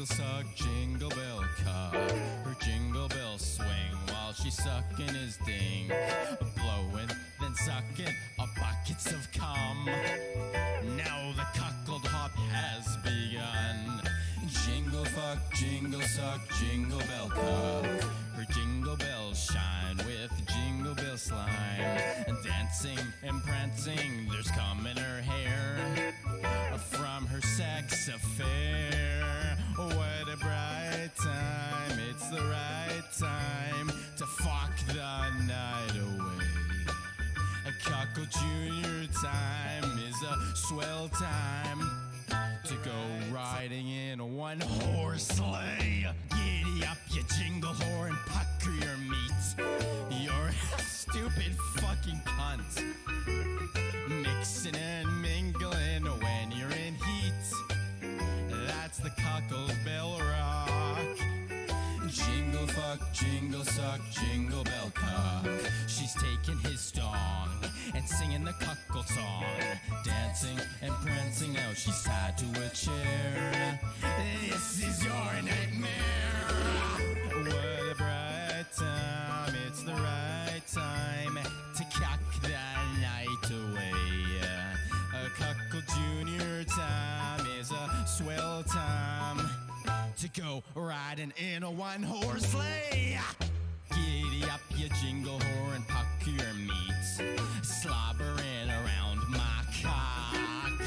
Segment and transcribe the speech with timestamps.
[0.00, 1.92] jingle suck, jingle bell cock.
[1.92, 3.68] Her jingle bells swing
[4.08, 5.88] while she's sucking his ding.
[6.56, 9.84] Blowing, then sucking a buckets of cum.
[10.96, 14.00] Now the cuckold hop has begun.
[14.64, 17.84] Jingle fuck, jingle suck, jingle bell cock.
[18.36, 21.50] Her jingle bells shine with jingle bell slime.
[22.26, 26.14] And dancing and prancing, there's cum in her hair
[26.78, 28.89] from her sex affair.
[32.48, 36.46] Right time to fuck the night away.
[37.66, 41.80] A Cockle Junior time is a swell time
[42.64, 46.06] to go riding in a one horse sleigh.
[46.30, 50.20] Giddy up, you jingle horn, pucker your meat.
[50.22, 52.84] You're a stupid fucking cunt.
[54.08, 57.32] Mixing and mingling when you're in heat.
[58.66, 60.79] That's the cockle bell rock.
[62.30, 65.46] Jingle fuck, jingle suck, jingle bell cock.
[65.88, 67.48] She's taking his dong
[67.94, 69.44] and singing the cuckold song.
[70.04, 73.80] Dancing and prancing, now she's tied to a chair.
[74.48, 75.90] This is your nightmare.
[77.46, 80.99] What a bright time, it's the right time
[90.34, 93.18] go riding in a one horse sleigh.
[93.90, 97.36] Giddy up, you jingle whore, and puck your meat.
[97.62, 100.80] Slobbering around my cock.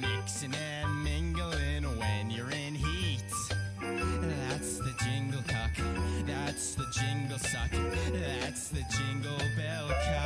[0.00, 3.22] Mixing and mingling when you're in heat.
[3.80, 5.70] That's the jingle cock.
[6.26, 7.70] That's the jingle suck.
[8.12, 10.21] That's the jingle bell cock.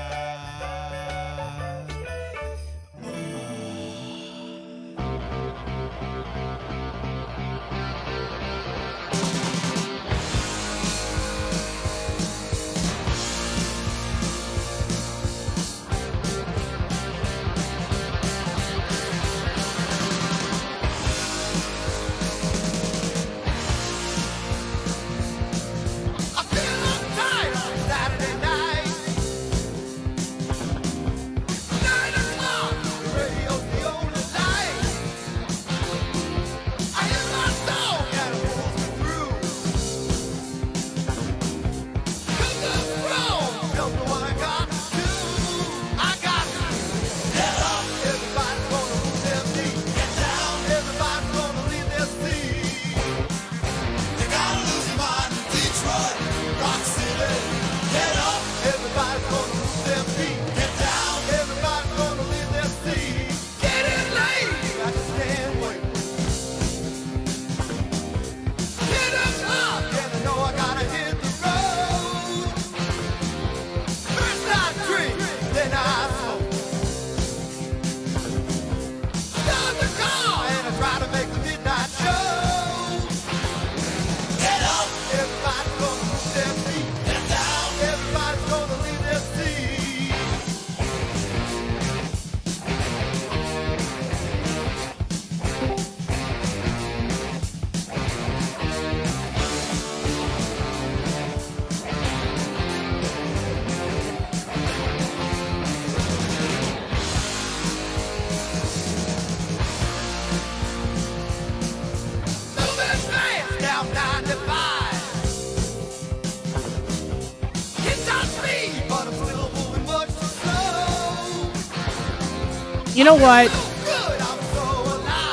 [122.96, 123.50] You know what?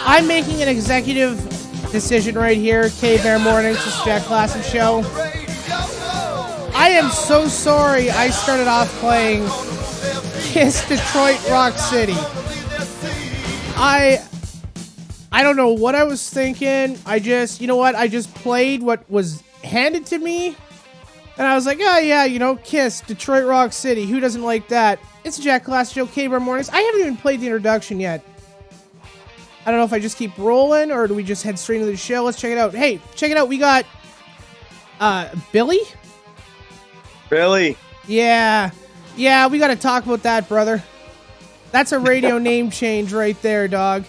[0.05, 1.39] I'm making an executive
[1.93, 2.89] decision right here.
[2.89, 5.01] K Bear Mornings, this is Jack Klassen Show.
[6.75, 9.43] I am so sorry I started off playing
[10.51, 12.17] Kiss Detroit Rock City.
[13.77, 14.21] I
[15.31, 16.99] I don't know what I was thinking.
[17.05, 17.95] I just, you know what?
[17.95, 20.57] I just played what was handed to me.
[21.37, 24.05] And I was like, oh yeah, you know, Kiss, Detroit Rock City.
[24.05, 24.99] Who doesn't like that?
[25.23, 26.69] It's Jack K Bear Mornings.
[26.69, 28.23] I haven't even played the introduction yet.
[29.65, 31.91] I don't know if I just keep rolling or do we just head straight into
[31.91, 32.23] the show.
[32.23, 32.73] Let's check it out.
[32.73, 33.47] Hey, check it out.
[33.47, 33.85] We got
[34.99, 35.79] uh Billy?
[37.29, 37.77] Billy.
[38.05, 38.71] Yeah.
[39.15, 40.83] Yeah, we got to talk about that, brother.
[41.71, 44.05] That's a radio name change right there, dog.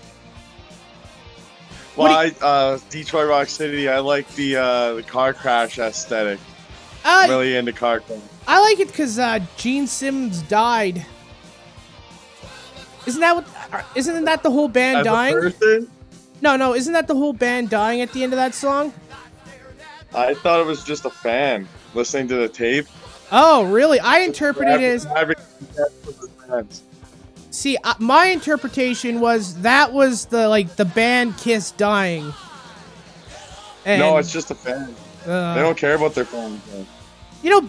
[1.96, 3.88] Well, I, uh, Detroit Rock City.
[3.88, 6.40] I like the uh, the car crash aesthetic.
[7.05, 8.19] Uh, I'm really into car crash.
[8.46, 11.05] I like it because uh, Gene Simmons died.
[13.06, 13.46] Isn't that what?
[13.73, 15.88] uh, Isn't that the whole band As dying?
[16.41, 18.93] No, no, isn't that the whole band dying at the end of that song?
[20.14, 22.87] I thought it was just a fan listening to the tape.
[23.32, 23.99] Oh, really?
[24.00, 25.06] I interpreted it as
[27.50, 27.76] see.
[27.82, 32.32] Uh, my interpretation was that was the like the band Kiss dying.
[33.87, 34.94] And, no, it's just a fan.
[35.26, 36.61] uh, They don't care about their fans.
[36.73, 36.87] man.
[37.44, 37.69] You know,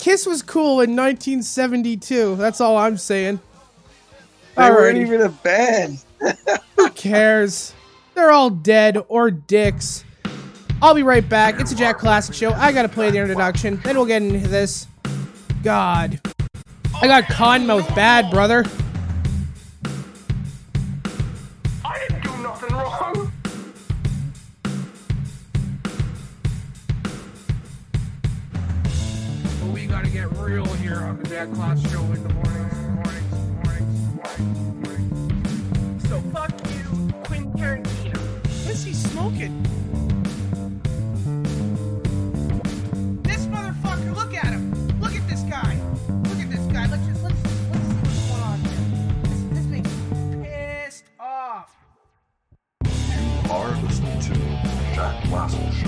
[0.00, 2.34] Kiss was cool in 1972.
[2.34, 3.38] That's all I'm saying.
[4.56, 5.02] They weren't Alrighty.
[5.02, 6.04] even a band.
[6.76, 7.72] Who cares?
[8.16, 10.04] They're all dead or dicks.
[10.82, 11.60] I'll be right back.
[11.60, 12.50] It's a Jack Klassen show.
[12.50, 14.88] I gotta play the introduction, then we'll get into this.
[15.62, 16.20] God.
[17.00, 18.64] I got con mouth bad, brother.
[29.72, 33.32] We gotta get real here on the Jack Klassen Show in the mornings, mornings,
[34.14, 36.08] mornings, mornings.
[36.08, 38.18] So fuck you, Quentin Tarantino.
[38.66, 39.62] What's he smoking?
[43.22, 44.72] This motherfucker, look at him.
[45.00, 45.78] Look at this guy.
[46.08, 46.86] Look at this guy.
[46.86, 48.80] Let's just let's let's see what's going on here.
[49.22, 51.76] This, this makes me pissed off.
[52.84, 54.34] You are listening to
[54.94, 55.87] Jack Klassen Show.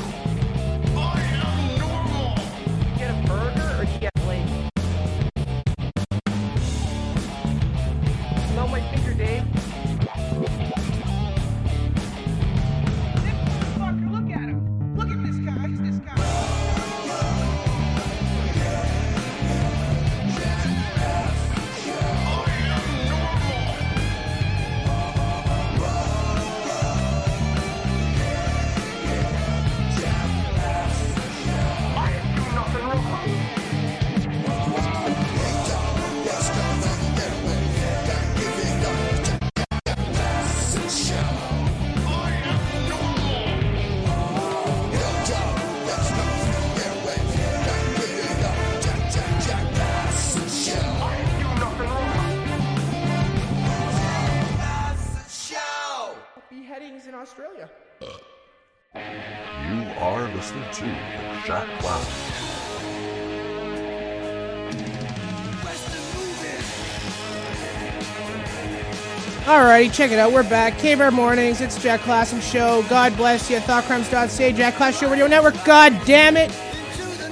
[69.80, 70.30] Alrighty, check it out.
[70.30, 70.76] We're back.
[70.76, 71.62] K-Bear Mornings.
[71.62, 72.84] It's Jack Klassen Show.
[72.90, 73.56] God bless you.
[73.60, 74.52] ThoughtCrimes.ca.
[74.52, 75.54] Jack Klassen Show Radio Network.
[75.64, 76.54] God damn it.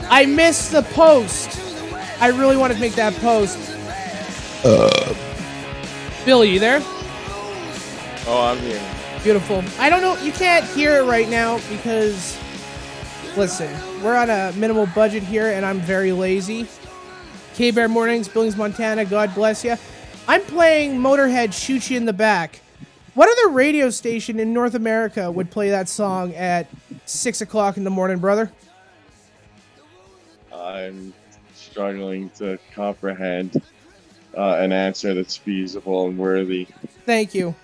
[0.08, 1.60] I missed the post.
[2.22, 3.58] I really wanted to make that post.
[4.64, 5.14] Uh.
[6.24, 6.80] Billy, you there?
[8.26, 8.80] Oh, I'm here.
[9.22, 9.62] Beautiful.
[9.78, 10.16] I don't know.
[10.22, 12.38] You can't hear it right now because,
[13.36, 13.70] listen,
[14.02, 16.66] we're on a minimal budget here and I'm very lazy.
[17.52, 19.76] K Bear Mornings, Billings, Montana, God bless you.
[20.28, 22.60] I'm playing Motorhead Shoot You in the Back.
[23.14, 26.66] What other radio station in North America would play that song at
[27.06, 28.52] 6 o'clock in the morning, brother?
[30.52, 31.14] I'm
[31.54, 33.62] struggling to comprehend
[34.36, 36.69] uh, an answer that's feasible and worthy.
[37.06, 37.54] Thank you.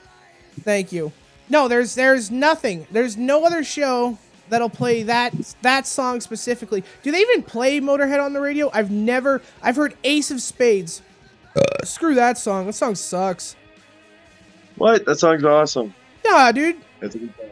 [0.62, 1.12] Thank you.
[1.50, 2.86] No, there's there's nothing.
[2.90, 4.16] There's no other show
[4.48, 6.82] that'll play that that song specifically.
[7.02, 8.70] Do they even play Motorhead on the radio?
[8.72, 11.02] I've never I've heard Ace of Spades.
[11.56, 12.66] Uh, screw that song.
[12.66, 13.56] That song sucks.
[14.76, 15.04] What?
[15.04, 15.94] That song's awesome.
[16.26, 16.76] Nah, dude.
[17.00, 17.46] It's a good song.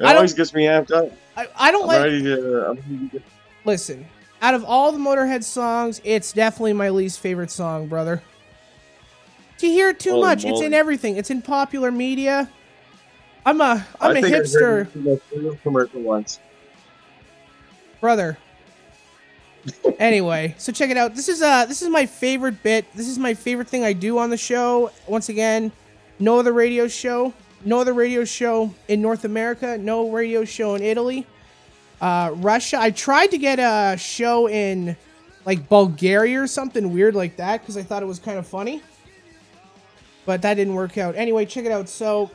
[0.00, 1.12] It always gets me amped up.
[1.36, 2.70] I, I don't I'm like ready to.
[2.70, 3.22] I'm ready to
[3.64, 4.06] listen.
[4.40, 8.22] Out of all the Motorhead songs, it's definitely my least favorite song, brother.
[9.60, 10.44] You hear it too Holy much.
[10.44, 11.16] It's in everything.
[11.16, 12.48] It's in popular media.
[13.44, 14.60] I'm a I'm I a think I hipster.
[14.60, 16.38] heard it in the commercial once.
[18.00, 18.38] brother.
[19.98, 21.14] Anyway, so check it out.
[21.14, 22.86] This is uh this is my favorite bit.
[22.94, 24.90] This is my favorite thing I do on the show.
[25.06, 25.72] Once again,
[26.18, 27.32] no other radio show,
[27.64, 31.26] no other radio show in North America, no radio show in Italy.
[32.00, 32.78] Uh Russia.
[32.80, 34.96] I tried to get a show in
[35.44, 38.82] like Bulgaria or something weird like that cuz I thought it was kind of funny.
[40.24, 41.16] But that didn't work out.
[41.16, 41.88] Anyway, check it out.
[41.88, 42.30] So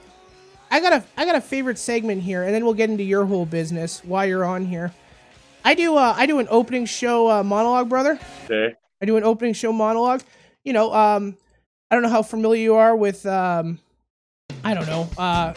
[0.72, 3.26] I got a I got a favorite segment here, and then we'll get into your
[3.26, 4.92] whole business while you're on here.
[5.64, 8.20] I do uh, I do an opening show uh, monologue, brother.
[8.46, 8.76] Okay.
[9.02, 10.22] I do an opening show monologue.
[10.64, 11.38] You know, um,
[11.90, 13.80] I don't know how familiar you are with um,
[14.64, 15.54] I don't know, uh,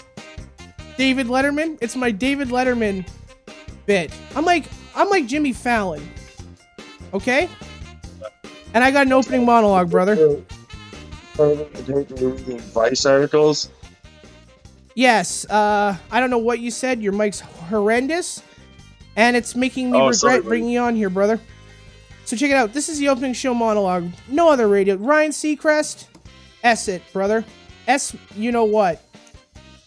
[0.96, 1.78] David Letterman.
[1.80, 3.06] It's my David Letterman
[3.86, 4.12] bit.
[4.34, 6.08] I'm like I'm like Jimmy Fallon.
[7.14, 7.48] Okay?
[8.74, 10.42] And I got an opening monologue, brother.
[11.36, 13.70] Vice articles.
[14.94, 17.02] Yes, uh, I don't know what you said.
[17.02, 18.42] Your mic's horrendous,
[19.16, 21.40] and it's making me Oh, regret sorry, bringing you on here, brother.
[22.24, 22.72] So check it out.
[22.72, 24.10] This is the opening show monologue.
[24.28, 24.96] No other radio.
[24.96, 26.06] Ryan Seacrest,
[26.62, 27.44] S it, brother.
[27.86, 29.02] S, you know what?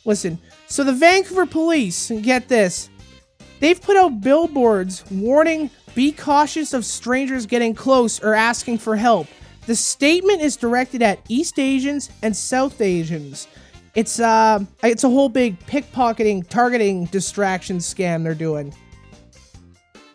[0.06, 2.90] Listen, so the Vancouver police, get this,
[3.60, 9.28] they've put out billboards warning be cautious of strangers getting close or asking for help.
[9.66, 13.48] The statement is directed at East Asians and South Asians.
[13.96, 18.74] It's uh, it's a whole big pickpocketing, targeting distraction scam they're doing.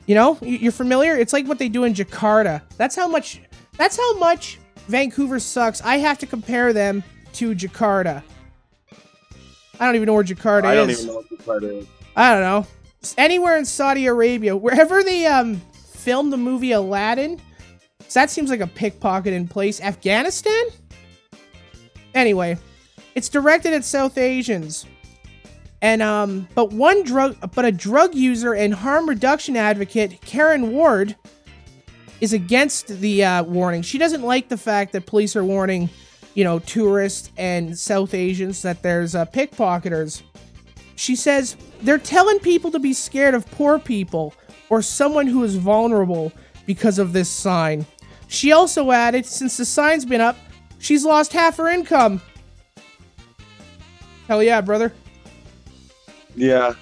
[0.07, 1.17] You know, you're familiar.
[1.17, 2.63] It's like what they do in Jakarta.
[2.77, 3.41] That's how much.
[3.77, 5.81] That's how much Vancouver sucks.
[5.83, 7.03] I have to compare them
[7.35, 8.23] to Jakarta.
[9.81, 10.65] I don't even know where Jakarta is.
[10.65, 11.87] I don't even know what part is.
[12.17, 12.67] I don't know.
[13.01, 15.61] It's anywhere in Saudi Arabia, wherever they um
[16.05, 17.41] filmed the movie Aladdin.
[18.09, 19.81] So that seems like a pickpocketing place.
[19.81, 20.65] Afghanistan?
[22.15, 22.59] Anyway,
[23.15, 24.87] it's directed at South Asians.
[25.85, 31.15] And um but one drug but a drug user and harm reduction advocate, Karen Ward,
[32.23, 33.83] is against the uh, warning.
[33.83, 35.91] She doesn't like the fact that police are warning,
[36.33, 40.23] you know, tourists and South Asians that there's uh, pickpocketers.
[40.97, 44.33] She says they're telling people to be scared of poor people
[44.71, 46.33] or someone who is vulnerable
[46.65, 47.85] because of this sign.
[48.29, 50.39] She also added, since the sign's been up,
[50.79, 52.23] she's lost half her income.
[54.29, 54.95] Hell yeah, brother.
[56.35, 56.75] Yeah.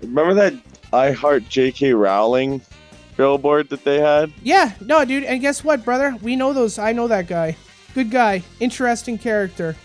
[0.00, 0.54] Remember that
[0.92, 1.92] I Heart J.K.
[1.92, 2.60] Rowling
[3.16, 4.32] billboard that they had?
[4.42, 5.24] Yeah, no, dude.
[5.24, 6.16] And guess what, brother?
[6.22, 6.78] We know those.
[6.78, 7.56] I know that guy.
[7.94, 8.42] Good guy.
[8.60, 9.76] Interesting character.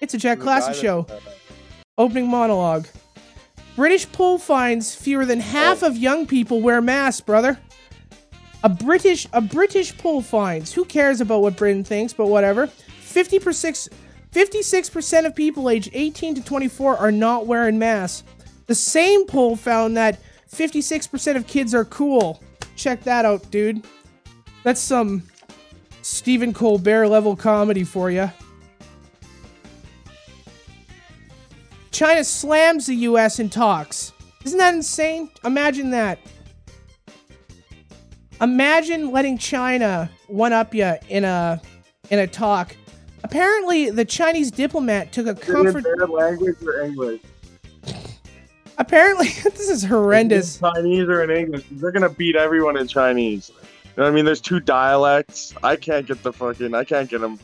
[0.00, 1.06] It's a Jack Klassen show.
[1.98, 2.86] Opening monologue.
[3.76, 5.88] British poll finds fewer than half oh.
[5.88, 7.58] of young people wear masks, brother.
[8.62, 10.72] A British a British poll finds.
[10.72, 12.66] Who cares about what Britain thinks, but whatever.
[12.66, 13.88] 50%
[14.32, 18.22] 56% of people aged 18 to 24 are not wearing masks.
[18.70, 22.40] The same poll found that 56% of kids are cool.
[22.76, 23.84] Check that out, dude.
[24.62, 25.24] That's some
[26.02, 28.30] Stephen Colbert level comedy for you.
[31.90, 34.12] China slams the US in talks.
[34.44, 35.30] Isn't that insane?
[35.42, 36.20] Imagine that.
[38.40, 41.60] Imagine letting China one up you in a
[42.10, 42.76] in a talk.
[43.24, 45.84] Apparently, the Chinese diplomat took a comfort.
[46.08, 47.20] language or English?
[48.80, 50.58] Apparently, this is horrendous.
[50.58, 51.64] Chinese or in English?
[51.70, 53.50] They're gonna beat everyone in Chinese.
[53.50, 54.24] You know what I mean?
[54.24, 55.54] There's two dialects.
[55.62, 56.74] I can't get the fucking.
[56.74, 57.38] I can't get them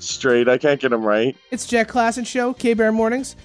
[0.00, 0.48] straight.
[0.48, 1.36] I can't get them right.
[1.52, 3.36] It's Jack Klassen Show, K Bear Mornings.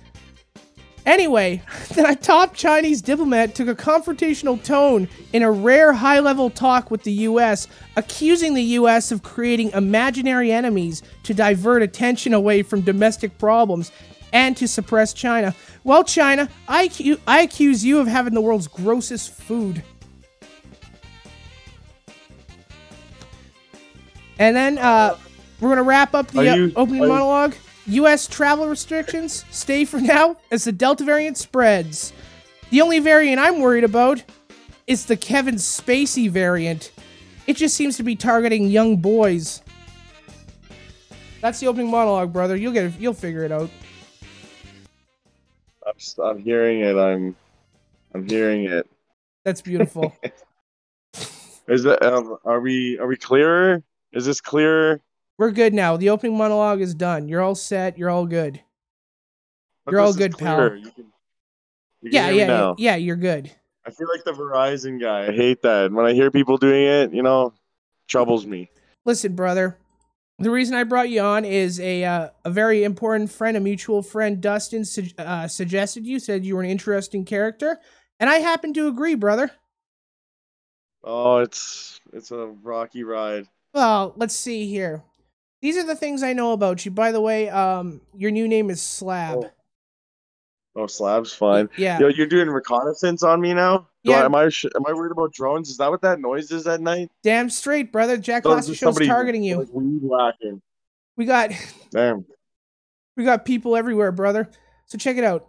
[1.06, 1.62] Anyway,
[1.94, 6.90] then a top Chinese diplomat took a confrontational tone in a rare high level talk
[6.90, 12.82] with the US, accusing the US of creating imaginary enemies to divert attention away from
[12.82, 13.92] domestic problems
[14.36, 15.56] and to suppress China.
[15.86, 19.82] Well, China, I, accu- I accuse you of having the world's grossest food.
[24.38, 25.18] And then uh,
[25.62, 27.56] we're going to wrap up the uh, you- opening you- monologue.
[27.88, 28.28] U.S.
[28.28, 32.12] travel restrictions stay for now as the Delta variant spreads.
[32.72, 34.24] The only variant I'm worried about
[34.88, 36.92] is the Kevin Spacey variant.
[37.46, 39.62] It just seems to be targeting young boys.
[41.42, 42.56] That's the opening monologue, brother.
[42.56, 42.94] You'll get it.
[43.00, 43.70] You'll figure it out.
[45.86, 46.98] I'm, I'm hearing it.
[46.98, 47.36] I'm.
[48.14, 48.88] I'm hearing it.
[49.44, 50.16] That's beautiful.
[51.68, 52.02] Is it?
[52.04, 52.98] Um, are we?
[53.00, 53.84] Are we clearer?
[54.14, 55.02] Is this clearer?
[55.38, 55.98] We're good now.
[55.98, 57.28] The opening monologue is done.
[57.28, 57.98] You're all set.
[57.98, 58.62] You're all good.
[59.84, 60.76] But You're all good, pal.
[60.76, 61.06] You can,
[62.02, 62.96] you Yeah, yeah, yeah.
[62.96, 63.52] You're good.
[63.86, 65.28] I feel like the Verizon guy.
[65.28, 65.92] I hate that.
[65.92, 67.54] When I hear people doing it, you know,
[68.08, 68.70] troubles me.
[69.04, 69.78] Listen, brother.
[70.38, 74.02] The reason I brought you on is a uh, a very important friend, a mutual
[74.02, 76.20] friend, Dustin, su- uh, suggested you.
[76.20, 77.80] Said you were an interesting character,
[78.20, 79.52] and I happen to agree, brother.
[81.06, 83.48] Oh, it's it's a rocky ride.
[83.74, 85.04] Well, let's see here.
[85.62, 86.92] These are the things I know about you.
[86.92, 89.38] By the way, um, your new name is Slab.
[89.38, 89.52] Oh.
[90.76, 91.70] Oh, slab's fine.
[91.78, 92.00] Yeah.
[92.00, 93.88] Yo, you're doing reconnaissance on me now?
[94.04, 94.22] Do Yeah.
[94.22, 95.70] I, am I sh- am I worried about drones?
[95.70, 97.12] Is that what that noise is at night?
[97.24, 98.18] Damn straight, brother.
[98.18, 99.60] Jack is Show's targeting you.
[99.60, 100.02] Like weed.
[101.16, 101.52] We got
[101.92, 102.26] Damn.
[103.18, 104.50] we got people everywhere, brother.
[104.86, 105.48] So check it out.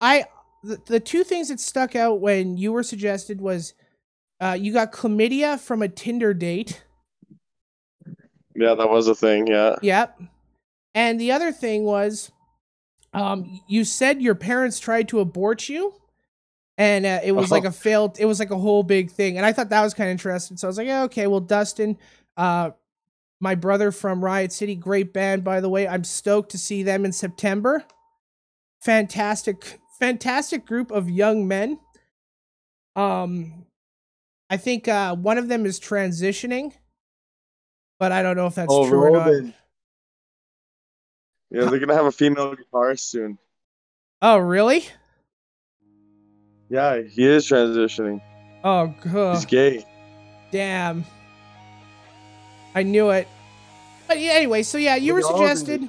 [0.00, 0.26] I
[0.62, 3.74] the, the two things that stuck out when you were suggested was
[4.40, 6.82] uh, you got chlamydia from a Tinder date.
[8.54, 9.48] Yeah, that was a thing.
[9.48, 9.76] Yeah.
[9.82, 10.22] Yep.
[10.94, 12.30] And the other thing was,
[13.14, 15.94] um, you said your parents tried to abort you,
[16.76, 18.18] and uh, it was like a failed.
[18.18, 20.56] It was like a whole big thing, and I thought that was kind of interesting.
[20.56, 21.96] So I was like, yeah, okay, well, Dustin,
[22.36, 22.70] uh,
[23.40, 25.86] my brother from Riot City, great band, by the way.
[25.86, 27.84] I'm stoked to see them in September.
[28.82, 31.78] Fantastic, fantastic group of young men.
[32.96, 33.66] Um,
[34.50, 36.72] I think uh, one of them is transitioning,
[38.00, 39.54] but I don't know if that's oh, true or not.
[41.54, 43.38] Yeah, they're gonna have a female guitarist soon.
[44.20, 44.86] Oh, really?
[46.68, 48.20] Yeah, he is transitioning.
[48.64, 49.36] Oh, god.
[49.36, 49.84] He's gay.
[50.50, 51.04] Damn.
[52.74, 53.28] I knew it.
[54.08, 55.88] But yeah, anyway, so yeah, you were Look at all of suggested.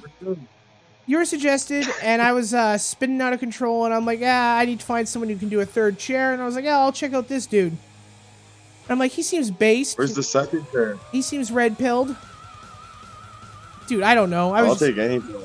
[1.08, 4.58] You were suggested, and I was uh, spinning out of control, and I'm like, ah,
[4.58, 6.64] I need to find someone who can do a third chair, and I was like,
[6.64, 7.72] yeah, I'll check out this dude.
[7.72, 7.78] And
[8.90, 9.98] I'm like, he seems based.
[9.98, 10.96] Where's the second chair?
[11.10, 12.14] He seems red pilled.
[13.88, 14.52] Dude, I don't know.
[14.52, 15.36] I I'll just- take anything.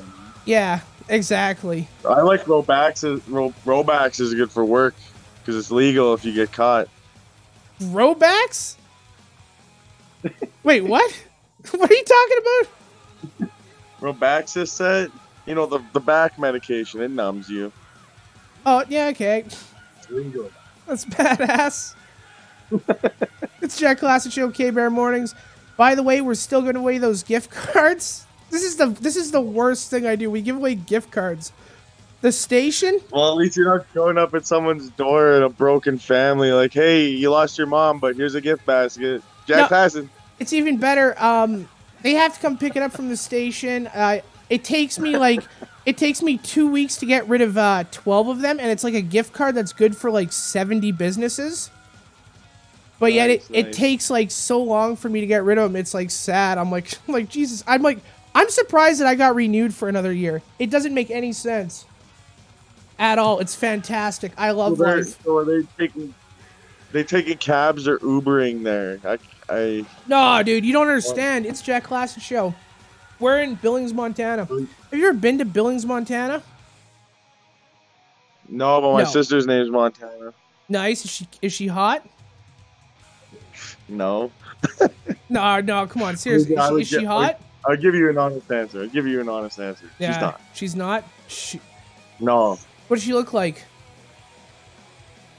[0.44, 1.88] Yeah, exactly.
[2.08, 3.20] I like Robax.
[3.64, 4.94] Robax is good for work
[5.40, 6.88] because it's legal if you get caught.
[7.80, 8.76] Robax?
[10.62, 11.12] Wait, what?
[11.70, 13.50] what are you talking about?
[14.00, 15.12] Robaxacet,
[15.46, 17.00] you know the the back medication.
[17.00, 17.72] It numbs you.
[18.64, 19.44] Oh, yeah, okay.
[20.10, 20.50] Legal.
[20.86, 21.94] That's badass.
[23.60, 25.34] it's Jack Klassen Show, K Bear Mornings.
[25.76, 28.26] By the way, we're still going to weigh those gift cards.
[28.52, 30.30] This is the this is the worst thing I do.
[30.30, 31.52] We give away gift cards.
[32.20, 33.00] The station?
[33.10, 36.72] Well, at least you're not showing up at someone's door in a broken family like,
[36.72, 39.22] hey, you lost your mom, but here's a gift basket.
[39.46, 40.08] Jack No.
[40.38, 41.20] It's even better.
[41.20, 41.66] Um,
[42.02, 43.86] they have to come pick it up from the station.
[43.88, 45.42] Uh, it takes me like
[45.86, 48.84] it takes me two weeks to get rid of uh, twelve of them, and it's
[48.84, 51.70] like a gift card that's good for like seventy businesses.
[52.98, 55.72] But yet it, Nice, it takes like so long for me to get rid of
[55.72, 55.80] them.
[55.80, 56.58] It's like sad.
[56.58, 57.64] I'm like I'm like Jesus.
[57.66, 57.98] I'm like
[58.34, 60.42] I'm surprised that I got renewed for another year.
[60.58, 61.84] It doesn't make any sense
[62.98, 63.38] at all.
[63.40, 64.32] It's fantastic.
[64.38, 65.22] I love they're- life.
[65.22, 66.14] so are they taking
[66.92, 68.98] they taking cabs or Ubering there?
[69.04, 71.46] I, I No, dude, you don't understand.
[71.46, 72.54] It's Jack Klassen Show.
[73.18, 74.44] We're in Billings, Montana.
[74.46, 74.58] Have
[74.98, 76.42] you ever been to Billings, Montana?
[78.48, 79.08] no, but my No.
[79.08, 80.32] sister's name's Montana.
[80.68, 81.04] Nice.
[81.04, 82.06] Is she is she hot?
[83.88, 84.30] No,
[85.28, 86.54] No, no, come on, seriously.
[86.54, 87.38] Is, she- is she hot?
[87.68, 88.82] I'll give you an honest answer.
[88.82, 89.86] I'll give you an honest answer.
[89.98, 90.40] Yeah, She's not.
[90.54, 91.04] She's not.
[91.28, 91.60] She,
[92.20, 92.58] No.
[92.88, 93.64] what does she look like?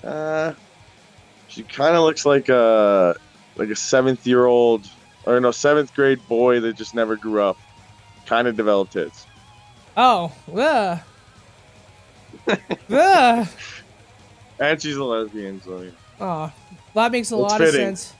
[0.03, 0.53] Uh,
[1.47, 3.15] she kind of looks like a
[3.55, 4.89] like a seventh year old
[5.25, 7.57] or no seventh grade boy that just never grew up.
[8.25, 9.25] Kind of developed tits.
[9.95, 10.99] Oh, ugh.
[12.89, 13.47] ugh.
[14.59, 15.91] And she's a lesbian, so yeah.
[16.19, 16.51] Oh,
[16.95, 18.13] that makes a It's lot of sense.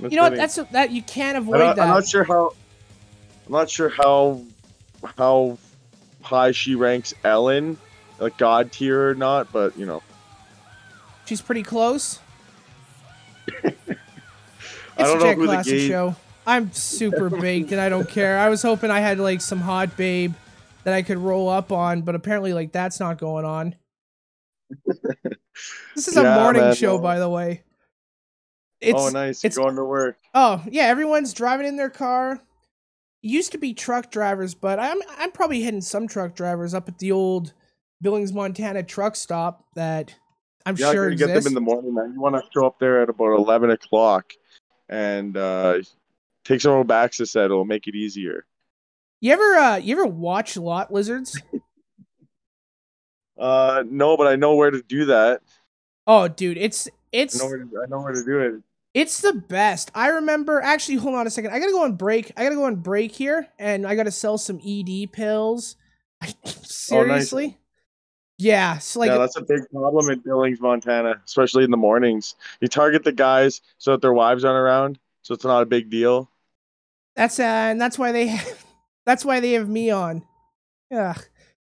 [0.00, 0.30] That's You know what?
[0.32, 0.38] fitting.
[0.38, 1.82] That's that you can't I'm avoid not, that.
[1.82, 2.52] I'm not sure how.
[3.46, 4.40] I'm not sure how
[5.18, 5.58] how
[6.22, 7.76] high she ranks Ellen,
[8.18, 10.02] like god tier or not, but you know.
[11.26, 12.18] She's pretty close.
[13.64, 13.72] I
[14.98, 16.16] It's don't a know Jack Klassen show.
[16.46, 18.38] I'm super baked and I don't care.
[18.38, 20.34] I was hoping I had like some hot babe
[20.84, 23.74] that I could roll up on, but apparently like that's not going on.
[25.94, 27.02] This is a morning man, show, no.
[27.02, 27.62] by the way.
[28.80, 29.44] It's oh, nice!
[29.44, 30.16] You're it's- going to work.
[30.34, 32.40] oh yeah, everyone's driving in their car.
[33.26, 36.98] Used to be truck drivers, but I'm I'm probably hitting some truck drivers up at
[36.98, 37.54] the old
[38.02, 40.14] Billings, Montana truck stop that
[40.66, 42.12] I'm Yeah, sure I get them in the morning, man.
[42.12, 44.32] You want to show up there at about eleven o'clock,
[44.90, 45.78] and uh,
[46.44, 47.32] take some Robaxis.
[47.32, 48.44] That it'll make it easier.
[49.20, 51.40] you ever uh you ever watch lot lizards?
[53.36, 55.40] Uh, no, but I know where to do that.
[56.06, 58.62] Oh, dude, it's I it's know where to, I know where to do it.
[58.94, 59.90] It's the best.
[59.92, 61.52] I remember actually hold on a second.
[61.52, 62.32] I gotta go on break.
[62.36, 65.76] I gotta go on break here and I gotta sell some ED pills.
[66.44, 67.58] Seriously?
[68.38, 68.78] Yeah.
[68.78, 72.36] So like yeah, that's a big problem in Billings, Montana, especially in the mornings.
[72.60, 75.90] You target the guys so that their wives aren't around, so it's not a big
[75.90, 76.30] deal.
[77.16, 78.40] that's uh and that's why they
[79.06, 80.22] that's why they have me on.
[80.90, 81.14] Yeah.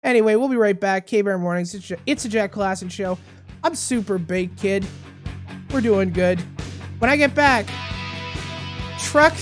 [0.03, 1.07] Anyway, we'll be right back.
[1.07, 1.75] K Bear Mornings.
[1.75, 3.19] It's, it's a Jack Klassen show.
[3.62, 4.85] I'm super baked, kid.
[5.71, 6.43] We're doing good.
[7.01, 7.67] When I get back,
[8.99, 9.35] truck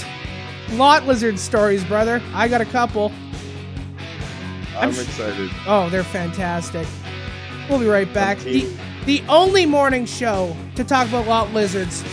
[0.71, 2.23] lot lizard stories, brother.
[2.33, 3.11] I got a couple.
[4.77, 5.51] I'm, I'm excited.
[5.67, 6.87] Oh, they're fantastic.
[7.69, 8.39] We'll be right back.
[8.39, 8.73] The,
[9.07, 12.05] the only morning show to talk about lot lizards.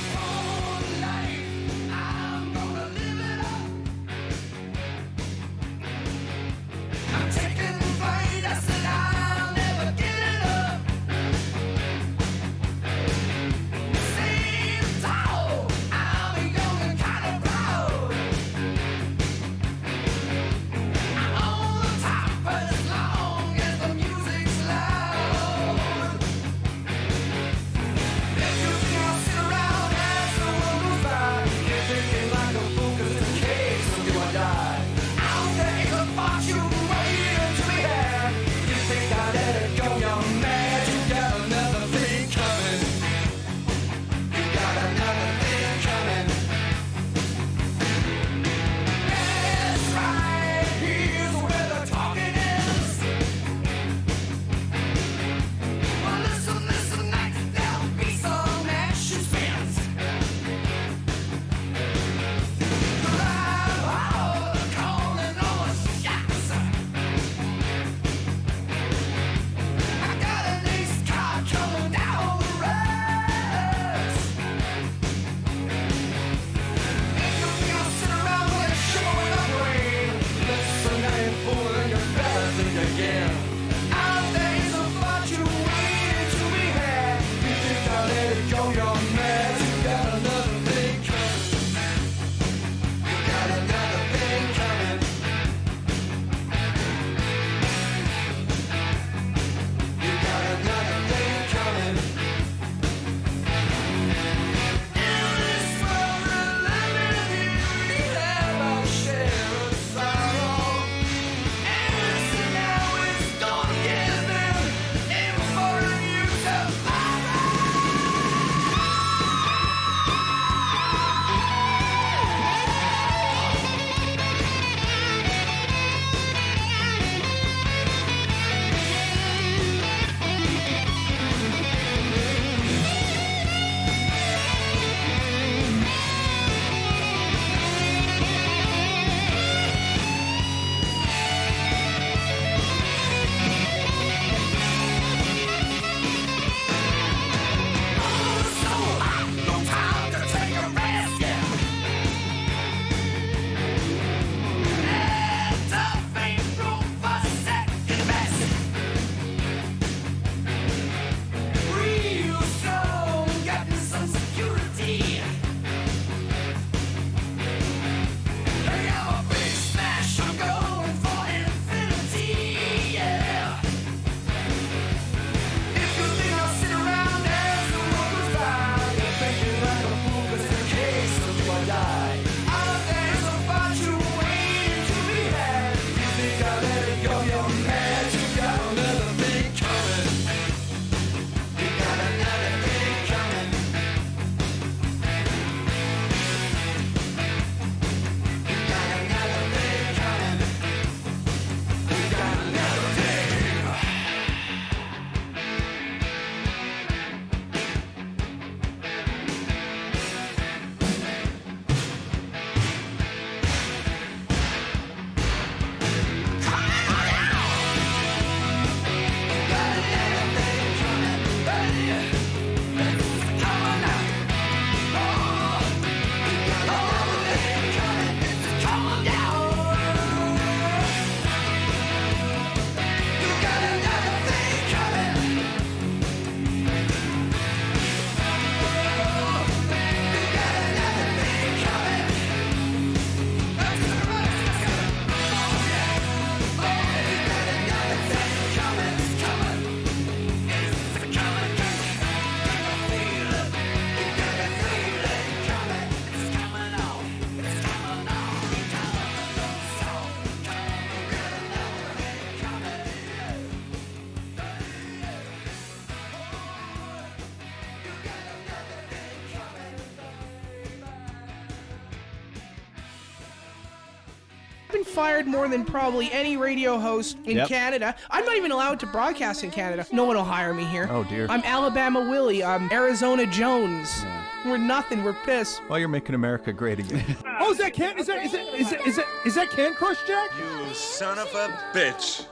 [275.16, 277.48] Fired more than probably any radio host in Yep.
[277.48, 277.96] Canada.
[278.12, 279.86] I'm not even allowed to broadcast in Canada.
[279.94, 280.88] No one will hire me here.
[280.92, 281.28] Oh, dear.
[281.30, 282.44] I'm Alabama Willie.
[282.44, 284.04] I'm Arizona Jones.
[284.46, 285.04] We're nothing.
[285.04, 285.62] We're piss.
[285.70, 287.04] Well, you're making America great again.
[287.38, 288.00] Oh, is that can?
[288.00, 290.30] Is that is that is that is that, is that Can Crush Jack?
[290.40, 292.26] You son of a bitch.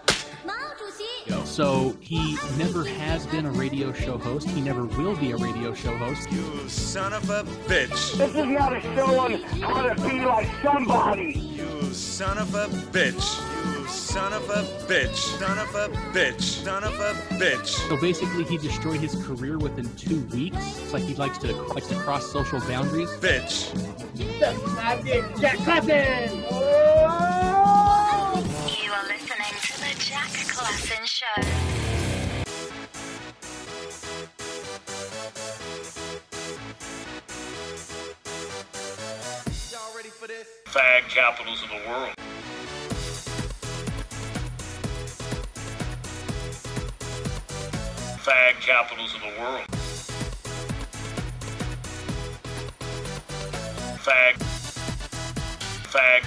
[1.45, 4.49] So he never has been a radio show host.
[4.49, 6.31] He never will be a radio show host.
[6.31, 8.17] You son of a bitch.
[8.17, 11.42] This is not a show on how to be like somebody.
[11.93, 13.39] You son of a bitch.
[13.75, 15.15] You son of a bitch.
[15.37, 16.41] Son of a bitch.
[16.41, 17.67] Son of a bitch.
[17.87, 20.57] So basically, he destroyed his career within two weeks.
[20.57, 23.11] It's like he likes to likes to cross social boundaries.
[23.17, 23.69] Bitch.
[25.39, 26.31] Jack Clapton.
[28.73, 31.43] You are listening to the Jack Klassen Show.
[39.71, 40.62] Y'all ready for this?
[40.73, 42.09] Fag capitals of the world.
[48.25, 49.67] Fag capitals of the world.
[54.01, 54.35] Fag.
[55.93, 56.23] Fag.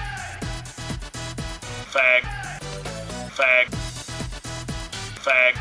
[1.91, 2.23] Fag.
[3.35, 3.67] Fag.
[5.25, 5.55] Fag.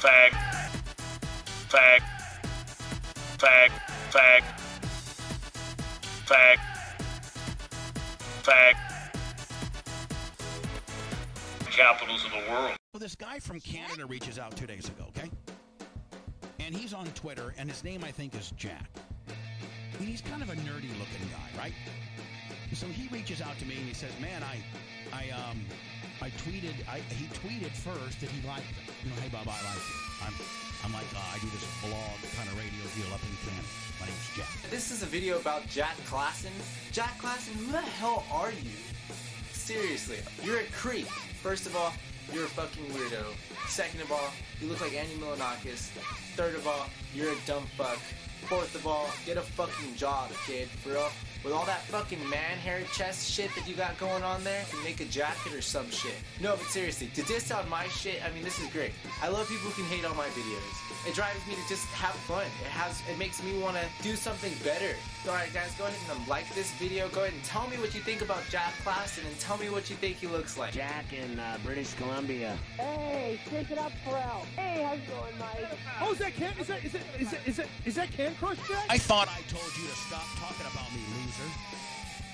[0.00, 0.32] Fag.
[1.68, 2.02] Fag.
[3.38, 3.70] Fag.
[4.08, 4.42] Fag.
[6.24, 6.75] Fag.
[8.46, 8.76] Fag.
[11.68, 12.76] Capitals of the world.
[12.94, 15.28] Well, this guy from Canada reaches out two days ago, okay?
[16.60, 18.88] And he's on Twitter, and his name, I think, is Jack.
[19.98, 21.72] And he's kind of a nerdy looking guy, right?
[22.72, 24.62] So he reaches out to me and he says, "Man, I,
[25.12, 25.58] I, um,
[26.22, 26.74] I tweeted.
[26.88, 28.66] I, he tweeted first that he liked,
[29.02, 29.98] you know, hey, Bob, I like you.
[30.22, 30.34] I'm,
[30.84, 33.85] I'm like, uh, I do this blog kind of radio deal up in Canada.
[34.00, 34.70] My name's Jack.
[34.70, 36.52] This is a video about Jack Klassen.
[36.92, 38.70] Jack Klassen, who the hell are you?
[39.52, 41.06] Seriously, you're a creep.
[41.42, 41.92] First of all,
[42.32, 43.24] you're a fucking weirdo.
[43.68, 44.30] Second of all,
[44.60, 45.88] you look like Andy Milonakis.
[46.36, 47.98] Third of all, you're a dumb fuck.
[48.48, 51.08] Fourth of all, get a fucking job, kid, bro.
[51.46, 54.82] With all that fucking man hair chest shit that you got going on there, you
[54.82, 56.16] make a jacket or some shit.
[56.40, 58.90] No, but seriously, to diss on my shit, I mean, this is great.
[59.22, 61.08] I love people who can hate on my videos.
[61.08, 62.42] It drives me to just have fun.
[62.42, 64.96] It has, it makes me want to do something better.
[65.28, 67.08] All right, guys, go ahead and um, like this video.
[67.10, 69.88] Go ahead and tell me what you think about Jack Klassen, and tell me what
[69.88, 70.72] you think he looks like.
[70.72, 72.58] Jack in uh, British Columbia.
[72.76, 74.42] Hey, shake it up, Pharrell.
[74.56, 75.78] Hey, how's it going, Mike?
[76.02, 76.58] Oh, is that Can?
[76.58, 78.86] Is that is that is that is that, is that Can Crush Jack?
[78.90, 81.35] I thought I told you to stop talking about me, loser.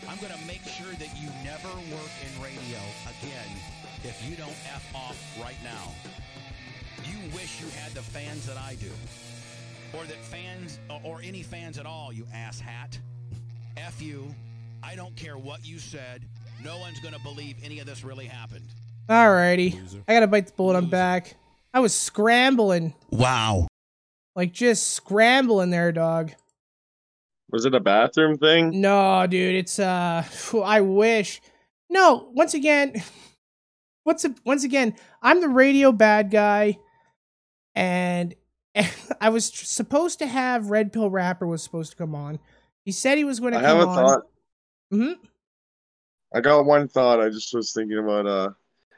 [0.09, 3.57] I'm going to make sure that you never work in radio again
[4.05, 5.93] if you don't F off right now.
[7.05, 8.91] You wish you had the fans that I do.
[9.97, 12.99] Or that fans, or any fans at all, you ass hat.
[13.77, 14.35] F you.
[14.83, 16.25] I don't care what you said.
[16.63, 18.67] No one's going to believe any of this really happened.
[19.09, 19.77] Alrighty.
[20.07, 20.77] I gotta bite the bullet.
[20.77, 21.35] I'm back.
[21.75, 22.95] I was scrambling.
[23.11, 23.67] Wow.
[24.37, 26.33] Like just scrambling there, dog.
[27.53, 28.81] Was it a bathroom thing?
[28.81, 30.25] No, dude, it's uh
[30.65, 31.41] I wish.
[31.91, 32.95] No, once again,
[34.05, 36.79] what's a, once again, I'm the radio bad guy
[37.75, 38.35] and
[39.21, 42.39] I was tr- supposed to have Red Pill Rapper was supposed to come on.
[42.85, 43.95] He said he was going to I have a on.
[43.97, 44.23] thought.
[44.93, 45.15] Mhm.
[46.35, 47.21] I got one thought.
[47.21, 48.51] I just was thinking about uh,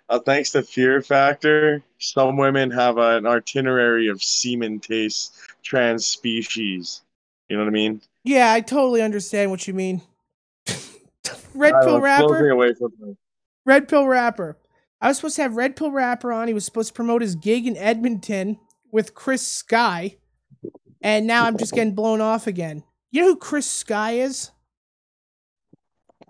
[0.08, 7.02] uh thanks to Fear Factor, some women have an itinerary of semen taste, trans species.
[7.48, 8.00] You know what I mean?
[8.24, 10.02] Yeah, I totally understand what you mean.
[11.54, 12.26] Red I Pill was Rapper.
[12.26, 13.16] closing away from me.
[13.66, 14.58] Red Pill Rapper.
[15.00, 16.48] I was supposed to have Red Pill Rapper on.
[16.48, 18.58] He was supposed to promote his gig in Edmonton
[18.90, 20.16] with Chris Sky.
[21.02, 22.82] And now I'm just getting blown off again.
[23.10, 24.50] You know who Chris Sky is?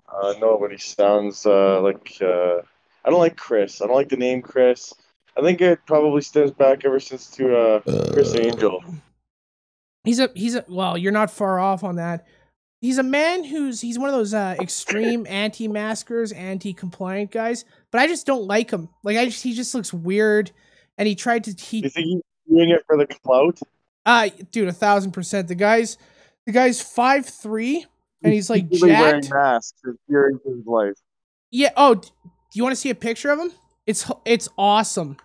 [0.08, 2.58] Uh, no, but he sounds uh, like uh,
[3.04, 3.80] I don't like Chris.
[3.80, 4.92] I don't like the name Chris.
[5.36, 7.80] I think it probably stems back ever since to uh,
[8.12, 8.84] Criss Angel.
[10.04, 12.26] He's a he's a well, you're not far off on that.
[12.80, 18.06] He's a man who's he's one of those uh, extreme anti-maskers, anti-compliant guys, but I
[18.06, 18.90] just don't like him.
[19.02, 20.50] Like I just he just looks weird
[20.98, 23.58] and he tried to he You think he's doing it for the clout?
[24.04, 25.48] Uh dude, a thousand percent.
[25.48, 25.96] The guy's
[26.44, 27.86] the guy's five three
[28.22, 29.30] and he's like wearing jacked.
[29.32, 30.94] masks is for his life.
[31.50, 31.70] Yeah.
[31.76, 32.10] Oh, do
[32.52, 33.52] you want to see a picture of him?
[33.86, 35.16] It's it's awesome.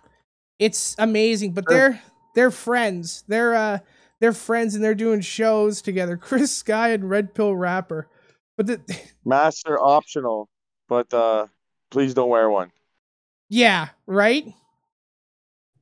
[0.58, 1.52] It's amazing.
[1.52, 2.00] But they're
[2.34, 3.24] they're friends.
[3.28, 3.78] They're uh
[4.20, 6.16] they're friends and they're doing shows together.
[6.22, 8.08] Chris Sky and Red Pill Rapper.
[8.56, 8.80] But the
[9.24, 10.48] Masks are optional,
[10.88, 11.46] but uh,
[11.90, 12.70] please don't wear one.
[13.48, 14.52] yeah, right.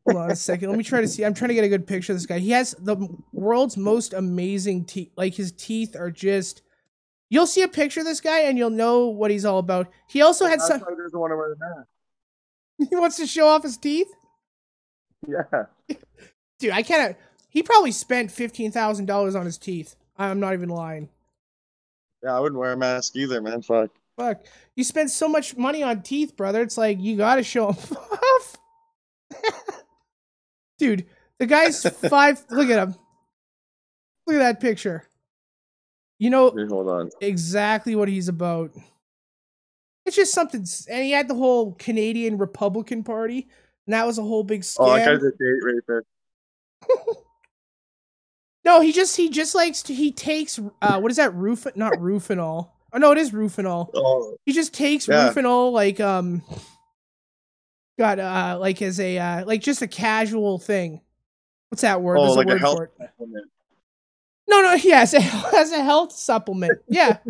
[0.07, 0.71] Hold on a second.
[0.71, 1.25] Let me try to see.
[1.25, 2.39] I'm trying to get a good picture of this guy.
[2.39, 2.97] He has the
[3.33, 5.11] world's most amazing teeth.
[5.17, 6.63] Like his teeth are just
[7.31, 9.89] You'll see a picture of this guy and you'll know what he's all about.
[10.09, 10.81] He also had That's some.
[10.81, 12.89] why he doesn't want to wear a mask.
[12.91, 14.09] He wants to show off his teeth.
[15.27, 15.43] Yeah.
[16.59, 17.19] Dude, I can't.
[17.49, 19.97] He probably spent fifteen thousand dollars on his teeth.
[20.17, 21.09] I'm not even lying.
[22.23, 23.63] Yeah, I wouldn't wear a mask either, man.
[23.63, 23.91] Fuck.
[24.17, 26.61] Fuck, you spend so much money on teeth, brother.
[26.63, 28.57] It's like you gotta show them off.
[30.79, 31.07] Dude,
[31.39, 32.45] the guy's five.
[32.51, 32.95] look at him.
[34.27, 35.05] Look at that picture.
[36.19, 37.11] You know hold on.
[37.21, 38.73] exactly what he's about.
[40.05, 43.47] It's just something, and he had the whole Canadian Republican Party,
[43.87, 44.77] and that was a whole big scam.
[44.81, 46.05] Oh, that guy's a date raper.
[48.69, 51.93] No, he just he just likes to he takes uh what is that roof not
[51.95, 52.69] roofinol.
[52.93, 53.89] Oh no, it is roofinol.
[53.95, 55.31] Oh, He just takes Yeah.
[55.33, 56.43] roofinol like um
[57.99, 61.01] got uh like as a uh like just a casual thing.
[61.71, 62.19] What's that word?
[62.19, 62.93] oh There's like a a word health for it.
[62.99, 63.47] supplement.
[64.51, 65.21] No, no, yeah, as a,
[65.57, 66.79] as a health supplement.
[66.89, 67.17] Yeah.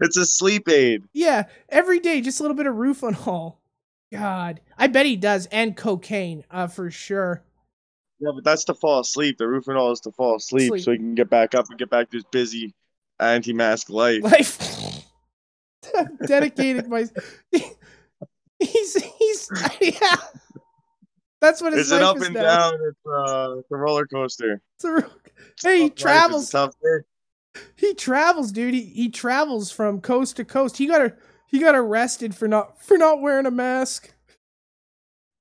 [0.00, 1.04] It's a sleep aid.
[1.12, 1.44] yeah.
[1.68, 3.56] Every day, just a little bit of roofinol.
[4.12, 4.60] God.
[4.76, 7.44] I bet he does, and cocaine, uh, for sure.
[8.18, 9.38] Yeah, but that's to fall asleep.
[9.38, 10.82] The roofinol is to fall asleep, Sleep.
[10.82, 12.74] so he can get back up and get back to his busy
[13.20, 14.22] anti-mask life.
[14.22, 15.02] Life
[16.26, 17.06] dedicated my
[18.58, 19.48] he's he's
[19.80, 20.16] yeah.
[21.40, 22.70] That's what his It's an up is and now.
[22.70, 22.80] down.
[22.88, 24.60] It's, uh, it's a roller coaster.
[24.76, 25.10] It's a-
[25.62, 26.54] hey, he Tough life, it's a travels.
[27.76, 28.74] He travels, dude.
[28.74, 30.78] He, he travels from coast to coast.
[30.78, 31.14] He got a,
[31.46, 34.12] he got arrested for not for not wearing a mask.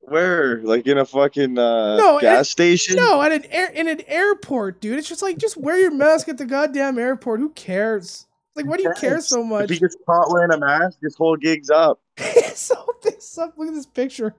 [0.08, 0.62] Where?
[0.62, 2.96] Like in a fucking uh, No, gas at- station?
[2.98, 5.00] No, at an air in an airport, dude.
[5.00, 7.40] It's just like just wear your mask at the goddamn airport.
[7.40, 8.28] Who cares?
[8.56, 9.70] Like, why do you care so If much?
[9.72, 12.00] he gets caught wearing a mask, his whole gig's up.
[12.54, 13.54] so this up.
[13.58, 14.34] Look at this picture.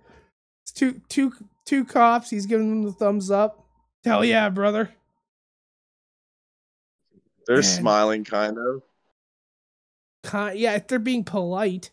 [0.63, 1.33] It's two two
[1.65, 2.31] two cops.
[2.31, 3.65] He's giving them the thumbs up.
[4.05, 4.91] Hell yeah, brother.
[7.47, 7.63] They're Man.
[7.65, 8.83] smiling, kind of.
[10.57, 11.91] Yeah, if they're being polite.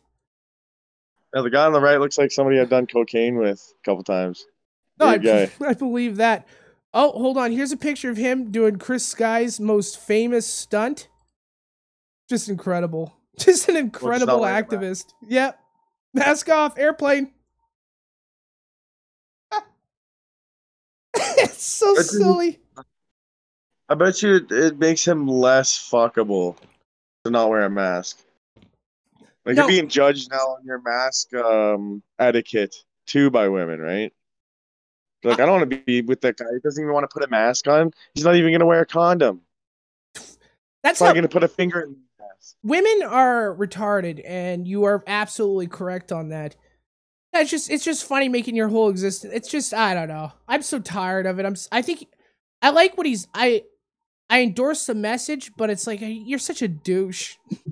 [1.34, 4.04] Yeah, the guy on the right looks like somebody I've done cocaine with a couple
[4.04, 4.46] times.
[5.00, 5.50] No, I, guy.
[5.65, 6.48] I believe that.
[6.93, 7.52] Oh, hold on.
[7.52, 11.08] Here's a picture of him doing Chris Sky's most famous stunt.
[12.30, 13.15] Just incredible.
[13.39, 15.13] Just an incredible activist.
[15.28, 15.60] Yep.
[16.13, 17.32] Mask off, airplane.
[21.15, 22.60] it's so is- silly.
[23.89, 26.56] I bet you it, it makes him less fuckable
[27.26, 28.19] to not wear a mask.
[29.46, 29.64] Like No.
[29.64, 32.76] you're being judged now on your mask um, etiquette
[33.06, 34.14] too by women, right?
[35.24, 36.46] Like I don't want to be with that guy.
[36.54, 37.92] He doesn't even want to put a mask on.
[38.14, 39.42] He's not even gonna wear a condom.
[40.84, 42.56] That's not gonna put a finger in the mask.
[42.64, 46.56] women are retarded, and you are absolutely correct on that.
[47.32, 49.34] That's just it's just funny making your whole existence.
[49.34, 50.32] It's just I don't know.
[50.48, 51.46] I'm so tired of it.
[51.46, 52.08] I'm I think
[52.62, 53.64] I like what he's I
[54.30, 57.36] I endorse the message, but it's like you're such a douche.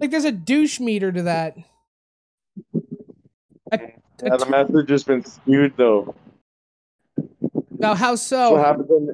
[0.00, 1.56] like there's a douche meter to that.
[3.72, 3.78] A-
[4.22, 6.14] Yeah, the message has been skewed though.
[7.78, 8.56] Now how That's what so?
[8.56, 9.08] happens when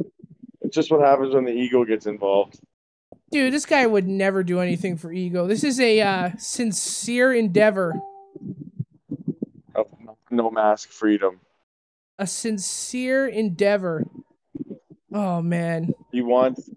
[0.63, 2.59] it's just what happens when the ego gets involved.
[3.31, 5.47] Dude, this guy would never do anything for ego.
[5.47, 7.93] This is a uh, sincere endeavor.
[9.75, 9.87] Of
[10.31, 11.41] no mask freedom.
[12.19, 14.05] A sincere endeavor.
[15.13, 15.93] Oh man.
[16.13, 16.69] He wants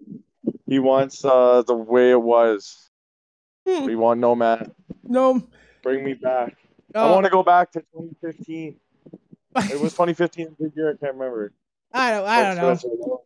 [0.66, 2.89] he wants uh the way it was.
[3.66, 3.84] Hmm.
[3.84, 4.70] We want no mask.
[5.04, 5.42] No.
[5.82, 6.56] Bring me back.
[6.94, 7.12] I Oh.
[7.12, 8.76] want to go back to 2015.
[9.56, 10.90] It was 2015 big year.
[10.90, 11.52] I can't remember.
[11.92, 13.22] I don't I don't know.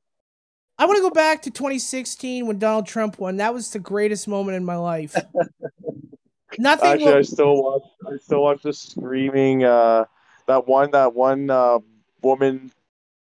[0.76, 3.36] I want to go back to 2016 when Donald Trump won.
[3.36, 5.14] That was the greatest moment in my life.
[6.58, 6.88] Nothing.
[6.88, 7.82] Actually, I still watch.
[8.06, 9.64] I still watch the screaming.
[9.64, 10.04] Uh,
[10.46, 10.90] that one.
[10.92, 11.78] That one uh,
[12.22, 12.70] woman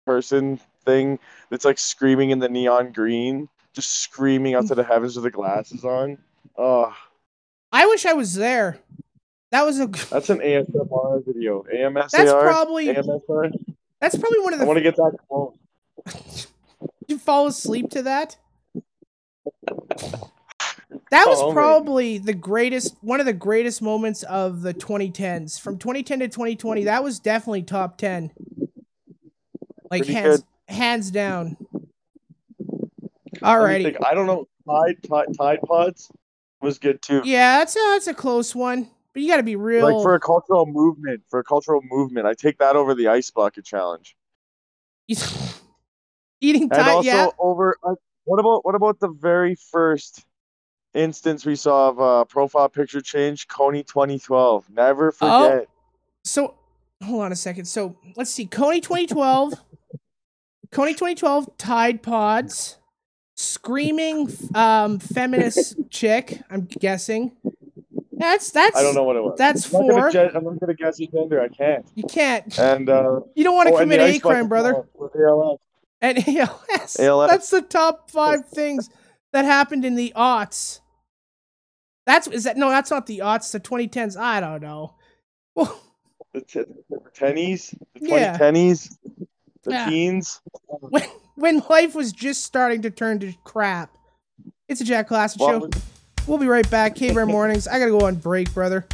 [0.07, 1.18] person thing
[1.51, 5.31] that's like screaming in the neon green, just screaming out to the heavens with the
[5.31, 6.18] glasses on.
[6.64, 6.94] Oh,
[7.72, 8.79] I wish I was there.
[9.51, 9.87] That was a.
[10.11, 11.64] that's an ASMR video.
[11.64, 12.11] AMSAR.
[12.11, 13.53] That's probably- AMSR.
[14.01, 14.64] That's probably one of the.
[14.64, 16.46] I want to get that close.
[17.09, 18.37] you fall asleep to that?
[21.11, 25.61] That was Oh, probably the greatest, one of the greatest moments of the 2010s.
[25.61, 28.31] From 2010 to 2020, that was definitely top 10.
[29.90, 31.57] Like Pretty hands, hands down.
[33.37, 33.96] Alrighty.
[34.05, 34.48] I don't know.
[34.66, 36.11] Tide, Tide, Tide Pods
[36.62, 37.22] was good too.
[37.25, 38.88] Yeah, that's a, that's a close one.
[39.12, 39.85] But you got to be real.
[39.85, 43.31] Like for a cultural movement, for a cultural movement, I take that over the ice
[43.31, 44.16] bucket challenge.
[46.40, 47.29] Eating And time, also yeah.
[47.38, 47.94] over uh,
[48.25, 50.25] what about what about the very first
[50.94, 54.70] instance we saw of uh, profile picture change, Kony 2012.
[54.70, 55.31] Never forget.
[55.31, 55.51] Oh.
[55.51, 55.68] forget.
[56.25, 56.55] So
[57.03, 57.66] hold on a second.
[57.66, 58.46] So let's see.
[58.46, 59.55] Kony 2012.
[60.72, 62.79] Kony 2012 Tide Pods.
[63.42, 66.40] Screaming um, feminist chick.
[66.50, 67.33] I'm guessing.
[68.12, 68.76] That's that's.
[68.76, 69.35] I don't know what it was.
[69.37, 70.37] That's I'm not gonna four.
[70.37, 71.40] I'm not gonna guess your gender.
[71.40, 71.87] I can't.
[71.94, 72.57] You can't.
[72.59, 74.85] And uh, You don't want to oh, commit a ice crime, brother.
[75.00, 75.59] ALS.
[76.00, 76.96] And ALS.
[77.00, 77.31] ALS.
[77.31, 78.90] That's the top five things
[79.33, 80.81] that happened in the aughts.
[82.07, 82.68] That's is that no?
[82.68, 83.50] That's not the aughts.
[83.52, 84.16] The 2010s.
[84.16, 84.94] I don't know.
[85.55, 85.81] Well,
[86.33, 88.37] The, t- the tennies, the Yeah.
[88.38, 89.88] the Yeah.
[89.88, 90.40] teens.
[91.35, 93.91] When life was just starting to turn to crap.
[94.68, 95.80] It's a Jack Klassen What show.
[96.26, 96.95] We'll be right back.
[96.95, 97.66] K-Bear Mornings.
[97.66, 98.87] I gotta go on break, brother.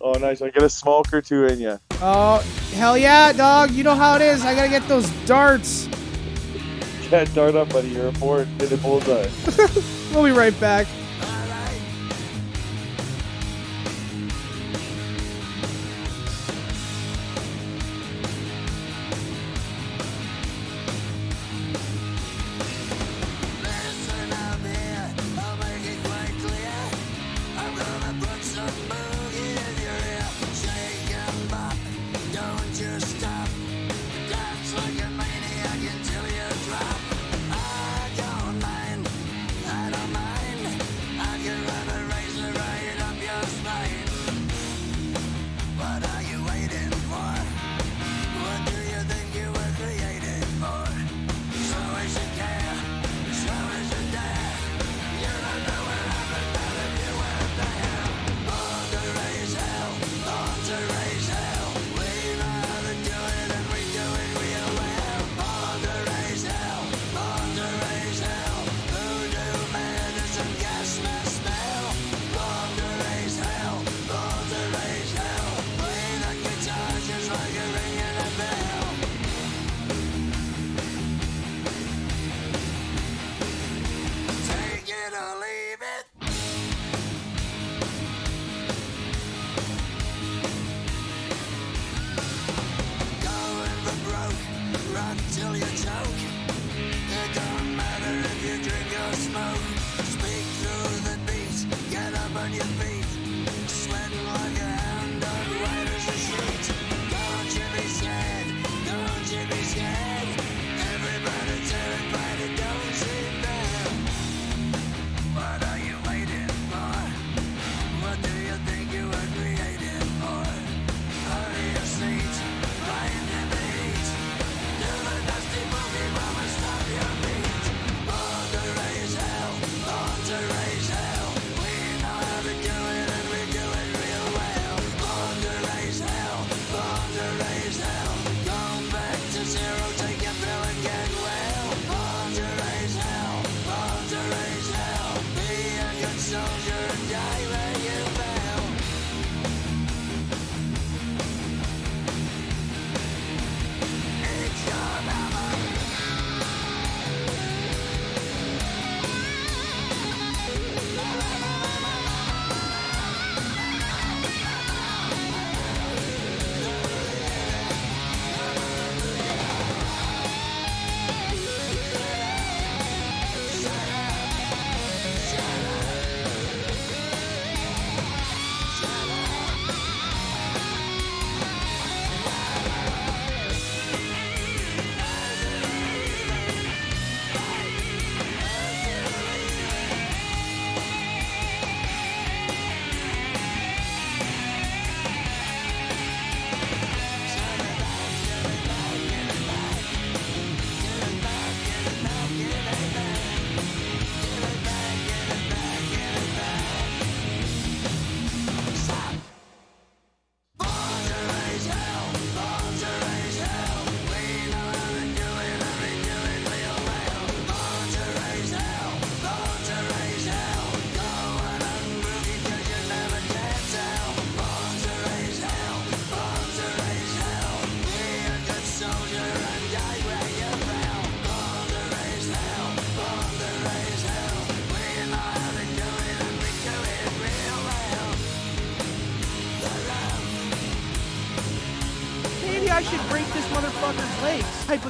[0.00, 0.40] Oh, nice.
[0.42, 1.78] I get a smoke or two in you.
[2.00, 2.38] Oh,
[2.74, 3.72] hell yeah, dog.
[3.72, 4.44] You know how it is.
[4.44, 5.88] I gotta get those darts.
[7.10, 7.88] Yeah, dart up, buddy.
[7.88, 8.46] You're a board.
[8.60, 9.26] Hit a bullseye.
[10.12, 10.86] We'll be right back.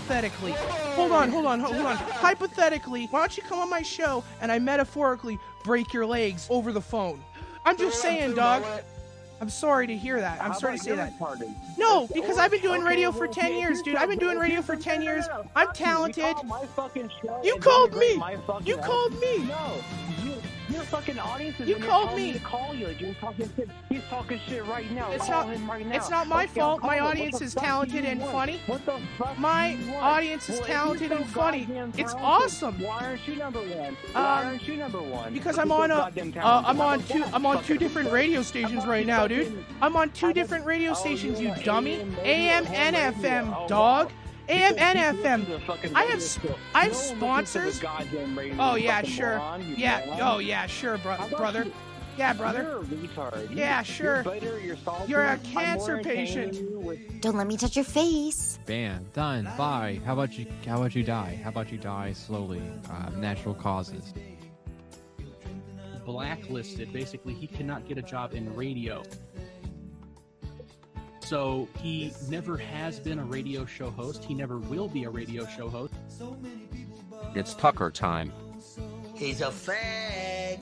[0.08, 0.52] Hypothetically.
[0.96, 1.96] Hold on, hold on, hold on.
[1.96, 6.72] Hypothetically, why don't you come on my show and I metaphorically break your legs over
[6.72, 7.22] the phone?
[7.64, 8.64] I'm just saying, dog.
[9.40, 10.42] I'm sorry to hear that.
[10.42, 11.12] I'm How sorry to say that.
[11.78, 13.94] No, because I've been doing Okay, radio for well, 10 years, dude.
[13.94, 15.26] I've been doing radio for 10 years.
[15.54, 16.24] I'm talented.
[16.24, 18.20] You call my fucking show You and called me.
[18.64, 19.44] You called me.
[19.46, 19.74] No,
[20.78, 22.32] your fucking audience is You called me.
[22.34, 22.94] to call you.
[23.00, 23.68] You're talking shit.
[23.88, 25.10] He's talking shit right now.
[25.10, 25.96] It's call not- him right now.
[25.96, 26.82] it's not my Okay, fault.
[26.82, 28.60] My audience is talented and funny.
[28.66, 30.04] What the fuck My do you want?
[30.04, 31.68] audience is talented and funny.
[31.96, 32.80] It's awesome.
[32.80, 33.96] Why aren't you number one?
[34.12, 35.32] Why aren't you number one?
[35.34, 35.94] Because I'm on a,
[36.40, 37.24] uh, I'm on two.
[37.32, 39.64] I'm on two different radio stations right now, dude.
[39.82, 42.02] I'm on two different radio stations, you dummy.
[42.22, 44.12] AM and FM, dog.
[44.48, 45.94] AM and FM.
[45.94, 47.82] I have, sp- I have sponsors.
[48.58, 49.40] Oh yeah, sure.
[49.76, 50.18] Yeah.
[50.22, 51.66] Oh yeah, sure, bro- brother.
[52.16, 52.62] Yeah, brother.
[52.62, 53.54] You're a retard.
[53.54, 54.22] Yeah, You're sure.
[54.24, 55.08] bitter, you're salty.
[55.08, 56.60] You're a I'm more cancer patient.
[56.72, 58.58] with- Don't let me touch your face.
[58.66, 59.06] Ban.
[59.12, 59.44] Done.
[59.56, 60.00] Bye.
[60.04, 60.46] How about you?
[60.66, 61.38] How about you die?
[61.44, 62.60] How about you die slowly?
[62.90, 64.12] Uh, natural causes.
[66.04, 66.90] blacklisted.
[66.92, 69.02] Basically, he cannot get a job in radio.
[71.28, 74.24] So he never has been a radio show host.
[74.24, 75.92] He never will be a radio show host.
[77.34, 78.32] It's Tucker time.
[79.14, 80.60] He's a fag.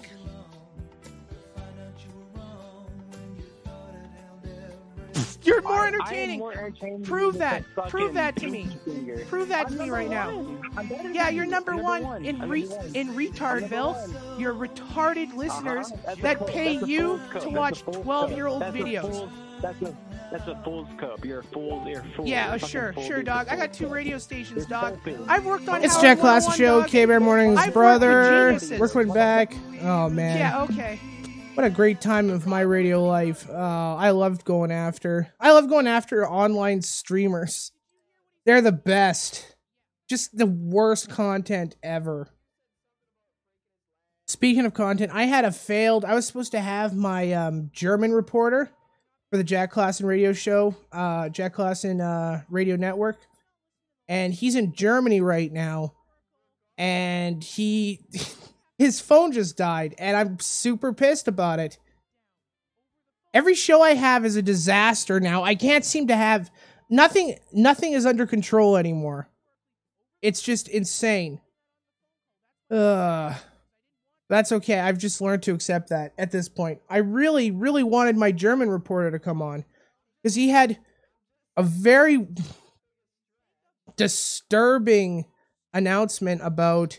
[5.45, 6.39] You're more I- I am entertaining.
[6.41, 7.64] more entertaining Prove that.
[7.89, 8.67] Prove that to me.
[8.85, 9.25] finger.
[9.29, 10.35] Prove that I'm to me right now.
[10.37, 10.61] one.
[10.77, 11.51] I'm Yeah, you're you.
[11.51, 12.25] number one one.
[12.25, 12.97] in re- one.
[12.97, 13.95] in retardville.
[13.95, 14.41] one.
[14.41, 16.17] You're retarded listeners Uh-huh.
[16.23, 19.31] That pay you to watch 12 year old videos.
[19.62, 19.97] That's a
[20.31, 21.24] that's a fool's coat.
[21.24, 21.85] You're a fool.
[21.87, 22.27] You're a fool.
[22.27, 23.03] Yeah, You're a sure, fool.
[23.05, 23.49] sure, You're dog.
[23.49, 25.01] I got two radio stations, You're dog.
[25.03, 25.24] stupid.
[25.29, 26.85] I've worked on It's Howard Jack Klassen Show.
[26.85, 28.49] K Bear Morning's I've brother.
[28.53, 28.81] geniuses.
[28.81, 29.55] We're coming back.
[29.83, 30.39] Oh man.
[30.39, 30.99] Yeah, okay.
[31.55, 33.49] What a great time of my radio life.
[33.49, 35.33] Uh, I loved going after.
[35.41, 37.72] I love going after online streamers.
[38.45, 39.57] They're the best.
[40.09, 42.29] Just the worst content ever.
[44.27, 46.05] Speaking of content, I had a failed.
[46.05, 48.70] I was supposed to have my um, German reporter
[49.31, 53.18] for the Jack Klassen radio show, uh, Jack Klassen uh, radio network,
[54.09, 55.95] and he's in Germany right now,
[56.79, 58.01] and he
[58.79, 61.79] his phone just died, and I'm super pissed about it.
[63.35, 65.43] Every show I have is a disaster now.
[65.43, 66.51] I can't seem to have
[66.89, 67.39] nothing.
[67.53, 69.29] Nothing is under control anymore.
[70.22, 71.41] It's just insane.
[72.70, 73.35] Ugh.
[74.29, 74.81] That's okay.
[74.81, 76.81] I've just learned to accept that at this point.
[76.91, 79.64] I really, really wanted my German reporter to come on
[80.22, 80.79] because he had
[81.57, 82.27] a very
[83.97, 85.27] disturbing
[85.72, 86.99] announcement about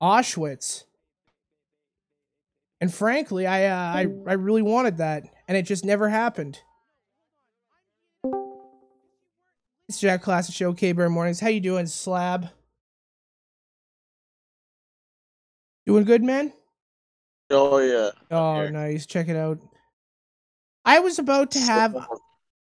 [0.00, 0.84] Auschwitz.
[2.80, 6.60] And frankly, I, uh, I I really wanted that, and it just never happened.
[9.88, 11.40] It's Jack Klassen Show, K Bear Mornings.
[11.40, 12.48] How you doing, Slab?
[15.86, 16.52] Doing good, man?
[17.50, 18.10] Oh yeah.
[18.30, 19.06] Oh, nice.
[19.06, 19.58] Check it out.
[20.84, 21.96] I was about to have.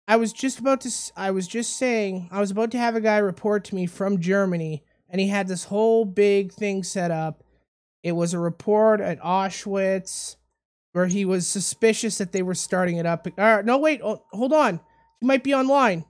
[0.06, 0.90] I was just about to.
[1.16, 2.28] I was just saying.
[2.30, 5.48] I was about to have a guy report to me from Germany, and he had
[5.48, 7.42] this whole big thing set up.
[8.02, 10.36] It was a report at Auschwitz,
[10.92, 13.26] where he was suspicious that they were starting it up.
[13.36, 14.00] Uh, no, wait.
[14.02, 14.80] oh, hold on.
[15.20, 16.04] He might be online.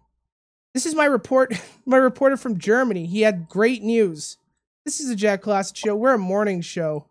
[0.74, 1.54] This is my report.
[1.86, 3.06] My reporter from Germany.
[3.06, 4.36] He had great news.
[4.88, 5.94] This is a Jack Klassen show.
[5.94, 7.10] We're a morning show,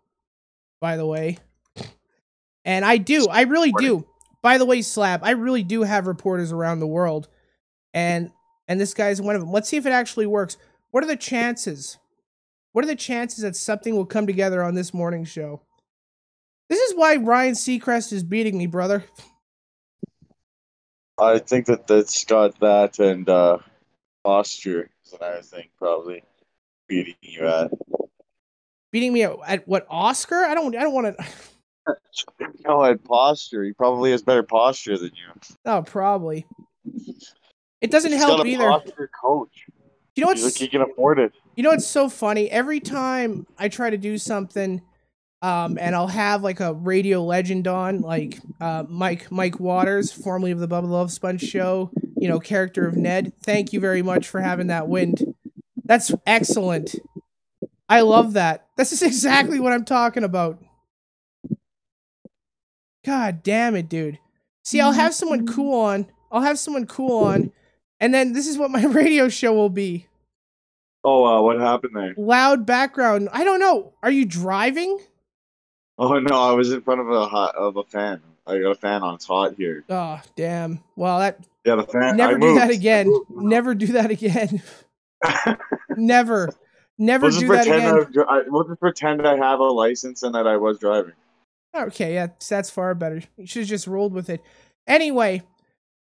[0.80, 1.38] by the way.
[2.64, 3.28] And I do.
[3.28, 4.04] I really do.
[4.42, 7.28] By the way, Slab, I really do have reporters around the world.
[7.94, 8.32] And
[8.66, 9.52] and this guy's one of them.
[9.52, 10.56] Let's see if it actually works.
[10.90, 11.98] What are the chances?
[12.72, 15.62] What are the chances that something will come together on this morning show?
[16.68, 19.04] This is why Ryan Seacrest is beating me, brother.
[21.16, 23.58] I think that that's got that and uh,
[24.24, 26.24] posture is another thing probably
[26.88, 27.70] beating you at.
[28.90, 30.36] Beating me at, at what Oscar?
[30.36, 31.24] I don't I don't want to
[32.66, 33.64] No, at posture.
[33.64, 35.56] He probably has better posture than you.
[35.64, 36.46] Oh, probably.
[37.80, 38.68] It doesn't He's help either.
[38.68, 39.66] posture coach.
[40.16, 41.32] You know what's like he can afford it.
[41.54, 42.50] You know what's so funny?
[42.50, 44.82] Every time I try to do something,
[45.42, 50.50] um, and I'll have like a radio legend on, like uh, Mike Mike Waters, formerly
[50.50, 53.32] of the Bubba Love Sponge Show, you know, character of Ned.
[53.44, 55.22] Thank you very much for having that wind.
[55.88, 56.94] That's excellent.
[57.88, 58.66] I love that.
[58.76, 60.62] This is exactly what I'm talking about.
[63.04, 64.18] God damn it, dude.
[64.64, 66.06] See, I'll have someone cool on.
[66.30, 67.52] I'll have someone cool on,
[68.00, 70.06] and then this is what my radio show will be
[71.04, 72.14] Oh, uh, what happened there?
[72.18, 73.30] loud background.
[73.32, 73.94] I don't know.
[74.02, 74.98] Are you driving?
[75.96, 78.20] Oh no, I was in front of a hot, of a fan.
[78.46, 79.14] I got a fan on.
[79.14, 79.84] It's hot here.
[79.88, 80.80] Oh, damn.
[80.96, 82.16] Well, that Yeah, the fan.
[82.16, 83.12] never I do that again.
[83.30, 84.62] Never do that again.
[85.96, 86.50] never.
[87.00, 88.24] Never We'll do that again.
[88.28, 91.12] I've we'll just pretend I have a license and that I was driving.
[91.76, 93.22] Okay, yeah, that's far better.
[93.36, 94.42] You should have just rolled with it.
[94.86, 95.42] Anyway,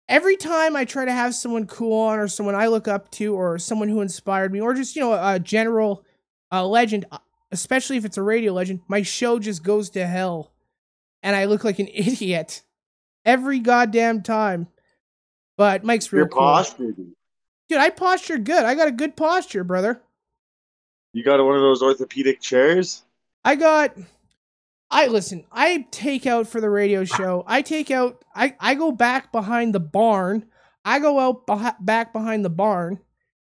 [0.09, 3.34] every time I try to have someone cool on, or someone I look up to,
[3.34, 6.05] or someone who inspired me, or just you know a general
[6.50, 7.05] uh, legend,
[7.53, 10.53] especially if it's a radio legend, my show just goes to hell,
[11.22, 12.62] and I look like an idiot
[13.24, 14.66] every goddamn time.
[15.57, 16.40] But Mike's real Your cool.
[16.40, 16.94] posture,
[17.68, 17.78] dude.
[17.78, 18.64] I posture good.
[18.64, 20.00] I got a good posture, brother.
[21.12, 23.02] You got one of those orthopedic chairs?
[23.44, 23.96] I got
[24.90, 27.44] I listen, I take out for the radio show.
[27.46, 30.46] I take out I I go back behind the barn.
[30.84, 33.00] I go out beh- back behind the barn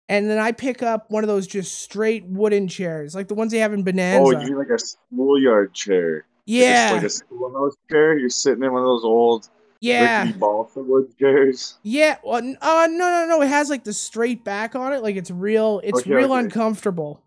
[0.08, 3.52] and then I pick up one of those just straight wooden chairs, like the ones
[3.52, 4.22] they have in Bonanza.
[4.22, 6.26] Oh, you mean like a schoolyard chair?
[6.44, 6.90] Yeah.
[6.92, 8.16] Like a, like a schoolhouse chair?
[8.16, 9.48] You're sitting in one of those old
[9.80, 10.22] Yeah.
[10.24, 11.76] rickety balsa wood chairs?
[11.82, 13.42] yeah, well, uh, no, no, no.
[13.42, 15.80] It has like the straight back on it, like it's real.
[15.84, 16.40] It's Okay, real okay.
[16.44, 17.22] uncomfortable.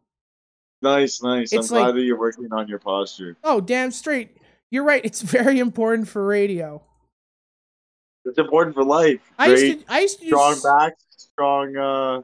[0.81, 1.51] Nice, nice.
[1.53, 3.37] It's I'm glad that you're working on your posture.
[3.43, 4.37] Oh, damn straight.
[4.71, 5.03] You're right.
[5.03, 6.81] It's very important for radio.
[8.25, 9.19] It's important for life.
[9.37, 12.21] I used to, I used to strong s- back, strong, uh,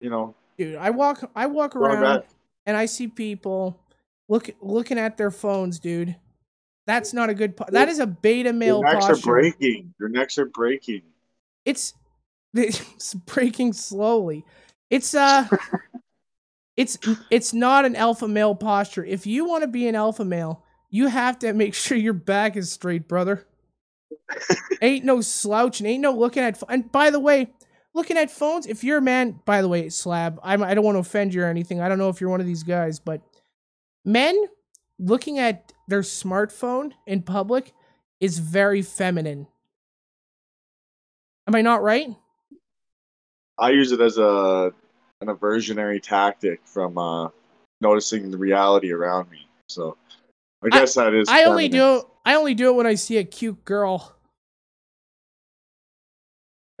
[0.00, 0.76] you know, dude.
[0.76, 2.28] I walk, I walk around back.
[2.66, 3.80] and I see people
[4.28, 6.16] look looking at their phones, dude.
[6.86, 7.56] That's not a good.
[7.56, 8.94] Po- that is a beta male posture.
[8.94, 9.30] your necks posture.
[9.30, 9.94] are breaking.
[9.98, 11.02] Your necks are breaking.
[11.64, 11.94] It's
[12.54, 14.44] it's breaking slowly.
[14.88, 15.48] It's uh,
[16.76, 16.98] it's
[17.30, 19.04] it's not an alpha male posture.
[19.04, 22.56] If you want to be an alpha male, you have to make sure your back
[22.56, 23.46] is straight, brother.
[24.80, 26.62] ain't no slouch and ain't no looking at.
[26.68, 27.48] And by the way,
[27.94, 28.66] looking at phones.
[28.66, 30.38] If you're a man, by the way, slab.
[30.42, 31.80] I'm, I don't want to offend you or anything.
[31.80, 33.22] I don't know if you're one of these guys, but
[34.04, 34.36] men
[34.98, 37.72] looking at their smartphone in public
[38.20, 39.46] is very feminine.
[41.46, 42.16] Am I not right?
[43.58, 44.72] I use it as a
[45.20, 47.28] an aversionary tactic from uh,
[47.80, 49.46] noticing the reality around me.
[49.68, 49.96] So
[50.62, 51.28] I guess that is.
[51.28, 52.00] I only feminine.
[52.00, 54.14] do I only do it when I see a cute girl.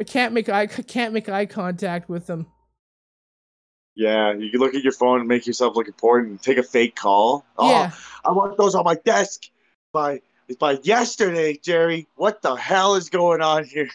[0.00, 2.46] I can't make eye can't make eye contact with them.
[3.96, 6.30] Yeah, you can look at your phone and make yourself look important.
[6.30, 7.44] and Take a fake call.
[7.56, 7.90] Oh, Yeah.
[8.24, 9.48] I want those on my desk
[9.92, 10.20] by
[10.60, 12.06] by yesterday, Jerry.
[12.16, 13.88] What the hell is going on here?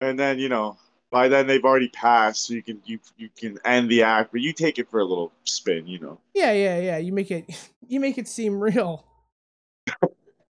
[0.00, 0.78] And then you know,
[1.10, 4.40] by then they've already passed, so you can you you can end the act, but
[4.40, 6.18] you take it for a little spin, you know.
[6.34, 6.96] Yeah, yeah, yeah.
[6.98, 7.44] You make it
[7.86, 9.04] you make it seem real.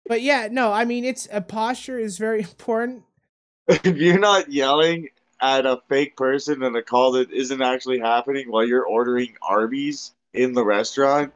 [0.06, 3.04] but yeah, no, I mean it's a posture is very important.
[3.68, 5.08] if you're not yelling
[5.40, 10.12] at a fake person and a call that isn't actually happening while you're ordering Arby's
[10.32, 11.32] in the restaurant,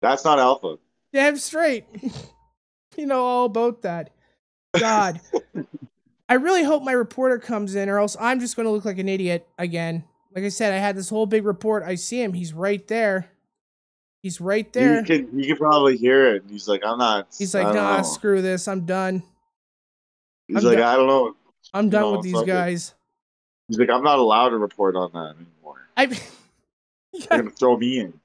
[0.00, 0.78] that's not alpha.
[1.12, 1.84] Damn straight.
[2.96, 4.10] you know all about that.
[4.78, 5.20] God.
[6.28, 8.98] I really hope my reporter comes in, or else I'm just going to look like
[8.98, 10.04] an idiot again.
[10.34, 11.82] Like I said, I had this whole big report.
[11.82, 12.32] I see him.
[12.32, 13.28] He's right there.
[14.22, 15.00] He's right there.
[15.00, 16.44] You can you can probably hear it.
[16.48, 17.28] He's like, I'm not.
[17.36, 18.68] He's like, nah, know." screw this.
[18.68, 19.22] I'm done.
[20.46, 20.88] He's I'm like, done.
[20.88, 21.34] I don't know.
[21.74, 22.88] I'm done No, with these guys.
[22.88, 22.94] it.
[23.72, 25.88] He's like, I'm not allowed to report on that anymore.
[25.96, 28.20] I They're gonna throw me in.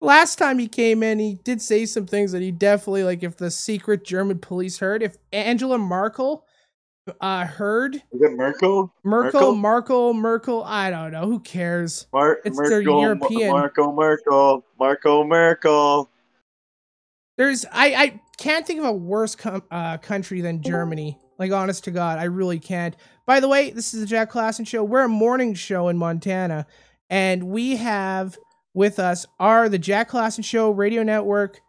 [0.00, 3.22] last time he came in, he did say some things that he definitely like.
[3.22, 6.46] If the secret German police heard, if Angela Merkel
[7.20, 8.90] uh heard Is it Merkel?
[9.04, 11.26] Merkel, Merkel, Merkel, I don't know.
[11.26, 12.06] Who cares?
[12.10, 13.50] Mar- It's Merkel, their European.
[13.50, 16.08] Marco Merkel, Marco Merkel.
[17.36, 21.18] There's I I can't think of a worse com- uh, country than Germany.
[21.38, 22.96] Like honest to God, I really can't.
[23.26, 24.84] By the way, this is the Jack Klassen show.
[24.84, 26.66] We're a morning show in Montana,
[27.10, 28.36] and we have
[28.72, 31.60] with us are the Jack Klassen show radio network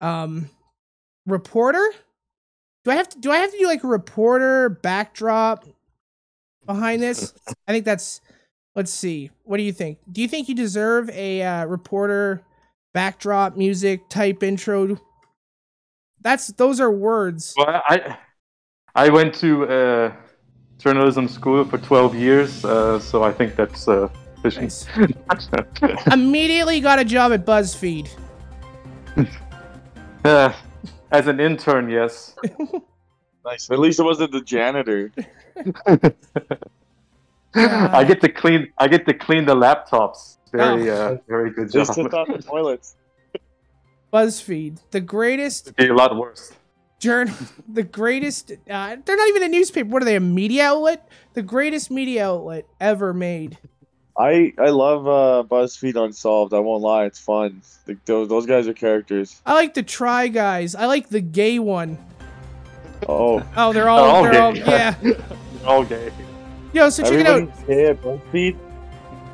[0.00, 0.50] um
[1.26, 1.86] reporter.
[2.84, 5.66] Do I have to do I have to do like a reporter backdrop
[6.66, 7.34] behind this?
[7.66, 8.20] I think that's
[8.74, 9.30] let's see.
[9.44, 9.98] What do you think?
[10.10, 12.42] Do you think you deserve a uh, reporter
[12.92, 14.98] backdrop music type intro?
[16.20, 17.54] That's those are words.
[17.56, 18.18] Well, I
[18.96, 20.12] I went to uh,
[20.78, 24.86] journalism school for 12 years, uh, so I think that's uh, sufficient.
[26.12, 28.08] Immediately got a job at BuzzFeed.
[30.24, 30.50] Uh,
[31.12, 32.34] as an intern, yes.
[33.44, 33.70] Nice.
[33.70, 35.12] At least it wasn't the janitor.
[37.54, 38.72] I get to clean.
[38.78, 40.38] I get to clean the laptops.
[40.50, 41.86] Very, uh, very good job.
[41.86, 42.96] Just took off the toilets.
[44.14, 46.52] BuzzFeed, the greatest It'd be a lot worse.
[46.98, 47.34] Journal,
[47.68, 48.52] the greatest.
[48.68, 49.88] Uh, they're not even a newspaper.
[49.88, 50.16] What are they?
[50.16, 51.08] A media outlet?
[51.34, 53.58] The greatest media outlet ever made.
[54.16, 56.54] I I love uh, BuzzFeed Unsolved.
[56.54, 57.60] I won't lie, it's fun.
[57.88, 59.42] Like, those those guys are characters.
[59.44, 60.74] I like the Try Guys.
[60.76, 61.98] I like the gay one.
[63.08, 63.98] Oh, Oh, they're all.
[64.04, 64.52] all they're all.
[64.52, 64.60] gay.
[64.60, 64.94] Yeah.
[65.66, 66.12] All gay.
[66.74, 67.40] Yo, so check it out.
[67.40, 68.58] Everybody's gay at BuzzFeed.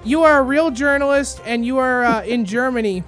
[0.04, 3.02] You are a real journalist, and you are uh, in Germany,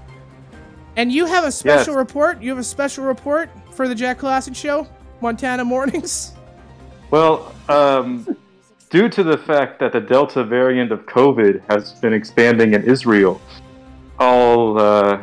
[0.97, 1.97] and you have a special Yes.
[1.99, 2.43] report.
[2.43, 4.87] You have a special report for the Jack Klassen show,
[5.21, 6.33] Montana mornings.
[7.11, 8.27] Well, um,
[8.89, 13.39] due to the fact that the Delta variant of COVID has been expanding in Israel,
[14.19, 15.23] all uh,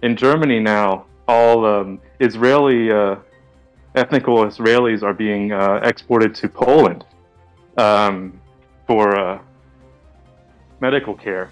[0.00, 3.16] in Germany now, all um, Israeli uh,
[3.96, 7.04] ethnical Israelis are being uh, exported to Poland
[7.76, 8.40] um,
[8.86, 9.40] for uh,
[10.80, 11.50] medical care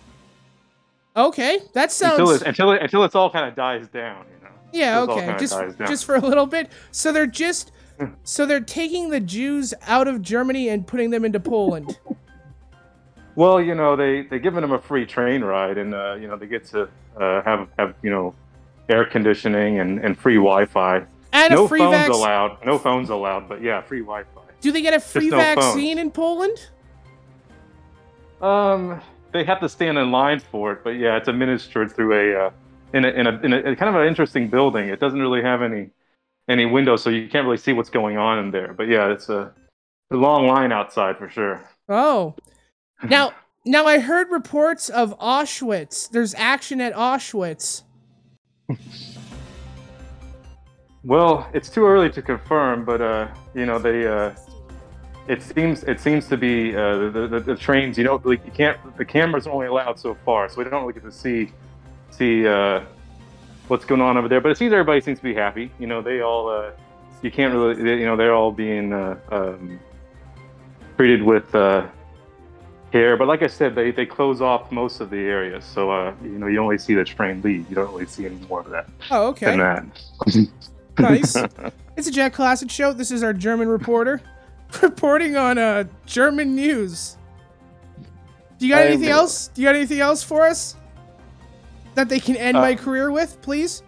[1.19, 2.21] Okay, that sounds.
[2.21, 4.25] until it, until it, until it's all kind of dies down.
[4.73, 5.37] Yeah, all okay.
[5.39, 5.75] Just down.
[5.89, 6.71] just for a little bit.
[6.91, 7.73] So they're just
[8.23, 11.99] so they're taking the Jews out of Germany and putting them into Poland.
[13.39, 16.37] Well, you know, they they're giving them a free train ride, and uh, you know
[16.37, 18.35] they get to uh, have have you know
[18.89, 21.05] air conditioning and, and free Wi-Fi.
[21.33, 22.59] And a no free phones vac- allowed.
[22.67, 24.41] No phones allowed, but yeah, free Wi-Fi.
[24.61, 25.55] Do they get a free no phones.
[25.55, 26.59] vaccine in Poland?
[28.41, 29.01] Um,
[29.31, 32.51] they have to stand in line for it, but yeah, it's administered through a uh,
[32.93, 34.89] in a in a, in a kind of an interesting building.
[34.89, 35.91] It doesn't really have any
[36.49, 38.73] any windows, so you can't really see what's going on in there.
[38.73, 39.53] But yeah, it's a,
[40.11, 41.61] a long line outside for sure.
[41.89, 42.35] Oh.
[43.09, 43.33] Now
[43.65, 46.11] now I heard reports of Auschwitz.
[46.11, 47.83] There's action at Auschwitz.
[51.05, 54.07] Well, it's too early to confirm, but uh, you know they.
[54.07, 54.35] Uh,
[55.29, 57.97] it seems it seems to be uh, the, the the trains.
[57.97, 58.79] You know, like you can't.
[58.99, 61.53] The cameras are only allowed so far, so we don't really get to see
[62.19, 62.81] see uh,
[63.69, 64.41] what's going on over there.
[64.41, 65.71] But it seems everybody seems to be happy.
[65.79, 66.49] You know, they all.
[66.51, 66.73] Uh,
[67.23, 67.75] you can't really.
[67.83, 69.79] They, you know, they're all being uh, um,
[70.97, 71.87] treated with uh,
[72.93, 73.17] care.
[73.17, 76.39] But like I said, they, they close off most of the area, so uh, you
[76.39, 77.69] know you only see the train leave.
[77.69, 78.89] You don't really see any more of that.
[79.11, 79.47] Oh, okay.
[79.47, 80.49] Than that.
[81.01, 81.37] Nice.
[81.97, 82.93] it's a Jack Klassen show.
[82.93, 84.21] This is our German reporter
[84.83, 87.17] reporting on uh German news.
[88.59, 89.47] Do you got anything else?
[89.55, 90.75] Do you got anything else for us
[91.99, 93.83] that they can end Uh, my career with, please?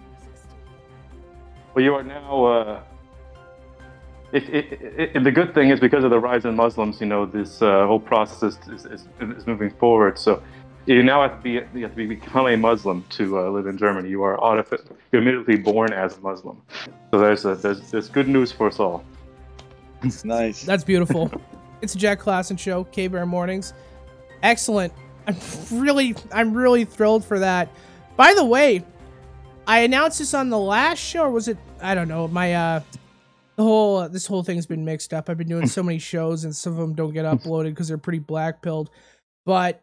[1.74, 2.44] Well, you are now.
[2.44, 2.80] Uh,
[4.32, 7.06] if, if, if, if the good thing is because of the rise in Muslims, you
[7.06, 10.18] know, this uh, whole process is, is, is moving forward.
[10.18, 10.42] So
[10.86, 13.66] you now have to be you have to be, become a Muslim to uh, live
[13.66, 14.08] in Germany.
[14.08, 16.60] You are autof- you're immediately born as a Muslim.
[17.12, 19.04] So there's a, there's there's good news for us all.
[20.02, 20.64] It's nice.
[20.64, 21.30] That's beautiful.
[21.82, 23.72] it's a Jack Klassen show, K Bear Mornings.
[24.42, 24.92] Excellent.
[25.28, 25.36] I'm
[25.70, 27.68] really I'm really thrilled for that.
[28.20, 28.84] By the way,
[29.66, 32.82] I announced this on the last show, or was it I don't know, my uh
[33.56, 35.30] the whole this whole thing's been mixed up.
[35.30, 37.96] I've been doing so many shows and some of them don't get uploaded because they're
[37.96, 38.90] pretty black pilled.
[39.46, 39.82] But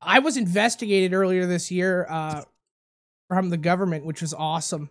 [0.00, 2.44] I was investigated earlier this year uh
[3.28, 4.88] from the government, which was awesome.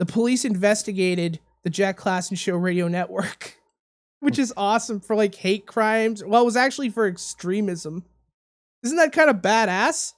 [0.00, 3.54] The police investigated the Jack Klassen Show radio network,
[4.18, 6.24] which is awesome for like hate crimes.
[6.24, 8.04] Well, it was actually for extremism.
[8.82, 10.14] Isn't that kind of badass?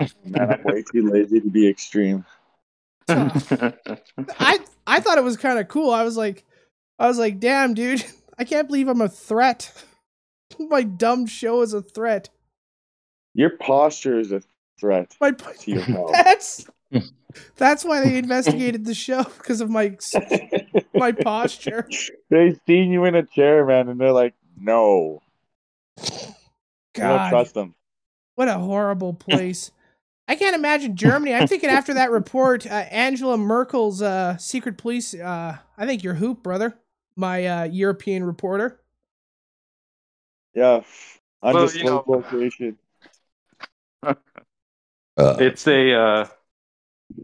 [0.24, 2.24] Man, I'm way too lazy to be extreme.
[3.08, 5.90] I I thought it was kind of cool.
[5.90, 6.44] I was like,
[6.98, 8.04] I was like, damn, dude,
[8.38, 9.72] I can't believe I'm a threat.
[10.58, 12.28] My dumb show is a threat.
[13.34, 14.42] Your posture is a
[14.78, 16.10] threat My to your health.
[16.12, 16.66] that's
[17.56, 19.96] that's why they investigated the show because of my
[20.94, 21.88] my posture.
[22.28, 25.22] They seen you in a chair, man, and they're like, "No,
[25.98, 26.36] I don't
[26.94, 27.74] God, trust them."
[28.34, 29.70] what a horrible place.
[30.28, 31.34] I can't imagine Germany.
[31.34, 35.14] I'm thinking after that report, uh, Angela Merkel's uh, secret police.
[35.14, 36.78] Uh, I think you're hoop, brother.
[37.16, 38.80] My uh, European reporter.
[40.54, 40.82] Yeah,
[41.42, 42.78] Well, undisclosed you know- location.
[45.18, 46.26] it's a uh,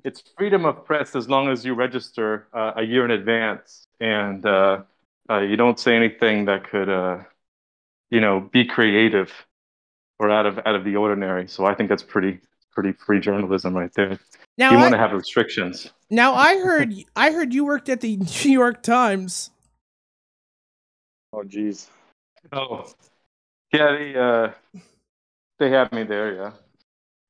[0.05, 4.45] it's freedom of press as long as you register uh, a year in advance and
[4.47, 4.83] uh,
[5.31, 7.19] uh, you don't say anything that could uh,
[8.11, 9.33] you know be creative
[10.19, 11.49] or out of out of the ordinary.
[11.49, 12.41] So I think that's pretty
[12.79, 14.17] pretty free journalism right there.
[14.57, 15.93] Now you I- want to have restrictions.
[16.11, 19.51] Now I heard I heard you worked at the New York Times.
[21.33, 21.89] Oh, jeez.
[22.53, 22.87] Oh,
[23.73, 24.81] yeah, they uh,
[25.59, 26.35] they have me there.
[26.37, 26.53] Yeah,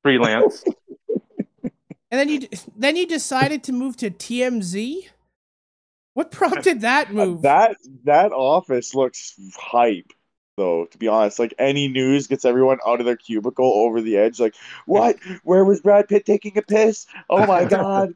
[0.03, 0.63] freelance.
[2.11, 5.09] And then you then you decided to move to TMZ.
[6.15, 7.43] What prompted that move?
[7.43, 10.11] That that office looks hype,
[10.59, 10.85] though.
[10.85, 14.39] To be honest, like any news gets everyone out of their cubicle over the edge.
[14.39, 14.55] Like,
[14.85, 15.17] what?
[15.43, 17.07] Where was Brad Pitt taking a piss?
[17.31, 18.13] Oh my god!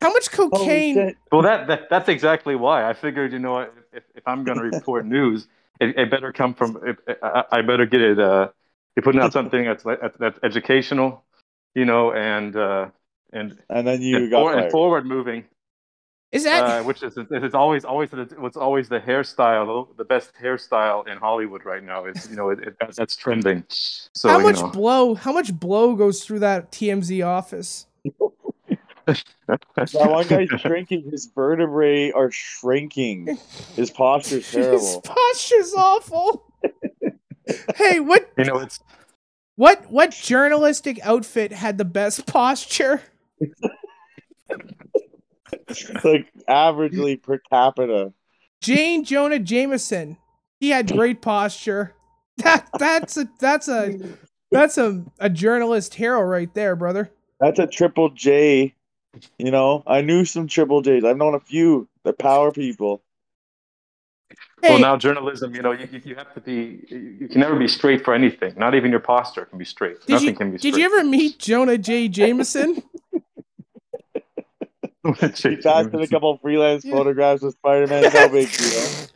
[0.00, 1.14] How much cocaine?
[1.32, 3.32] Well, that, that that's exactly why I figured.
[3.32, 3.60] You know,
[3.92, 5.46] if, if I'm going to report news,
[5.80, 6.80] it, it better come from.
[6.84, 8.18] It, I, I better get it.
[8.18, 8.48] Uh,
[8.96, 11.24] you're putting out something that's that's that's educational,
[11.74, 12.90] you know, and uh,
[13.32, 15.44] and And then you and, got for- and forward moving.
[16.30, 20.32] Is that uh, which is it's always always the, what's always the hairstyle the best
[20.40, 23.64] hairstyle in Hollywood right now is you know it, it, that's trending.
[23.68, 24.68] So how you much know.
[24.68, 25.14] blow?
[25.14, 27.86] How much blow goes through that TMZ office?
[29.46, 31.10] That one guy's shrinking.
[31.10, 33.38] His vertebrae are shrinking.
[33.74, 35.00] His posture's His terrible.
[35.00, 36.52] posture's awful.
[37.76, 38.80] hey, what You know, it's
[39.56, 43.00] what what journalistic outfit had the best posture?
[46.04, 48.12] like averagely per capita.
[48.60, 49.02] J.
[49.02, 50.16] Jonah Jameson.
[50.60, 51.94] He had great posture.
[52.38, 53.98] That that's a that's a
[54.52, 57.10] that's a, a journalist hero right there, brother.
[57.40, 58.74] That's a triple J.
[59.40, 61.02] You know, I knew some triple J's.
[61.04, 61.88] I've known a few.
[62.04, 63.02] They're power people.
[64.62, 65.52] well now journalism.
[65.54, 66.84] You know, you, you- you have to be.
[66.88, 68.54] You you can never be straight for anything.
[68.56, 70.00] Not even your posture can be straight.
[70.06, 70.70] Did Nothing you can be straight.
[70.74, 72.06] did you eever meet Jonah J.
[72.08, 72.82] Jameson?
[75.04, 78.02] He passed in a couple of freelance photographs of Spider Man.
[78.12, 79.06] No big deal.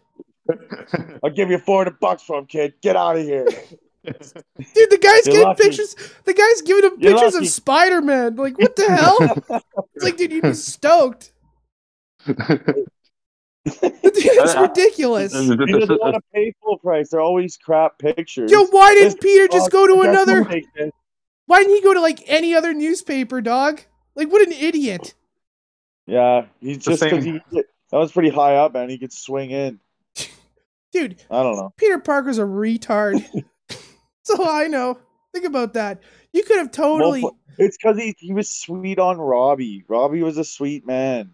[1.24, 2.74] I'll give you 400 bucks for him, kid.
[2.82, 3.44] Get out of here.
[4.04, 5.62] Dude, the guy's You're getting lucky.
[5.62, 5.94] pictures.
[6.24, 7.46] The guy's giving him You're pictures lucky.
[7.46, 8.36] of Spider Man.
[8.36, 9.16] Like, what the hell?
[9.94, 11.32] it's like, dude, you'd be stoked.
[12.26, 12.86] Dude,
[13.64, 15.32] it's ridiculous.
[15.32, 17.10] He doesn't want to pay full price.
[17.10, 18.50] They're always crap pictures.
[18.50, 20.42] Yo, why didn't This- Peter just go to another?
[21.46, 23.82] Why didn't he go to like any other newspaper, dog?
[24.14, 25.14] Like, what an idiot.
[26.12, 28.90] Yeah, he's The just because he that was pretty high up, man.
[28.90, 29.80] He could swing in.
[30.92, 31.72] Dude, I don't know.
[31.78, 33.24] Peter Parker's a retard.
[34.22, 34.98] so I know.
[35.32, 36.02] Think about that.
[36.34, 37.22] You could have totally.
[37.22, 39.86] Well, it's because he he was sweet on Robbie.
[39.88, 41.30] Robbie was a sweet man.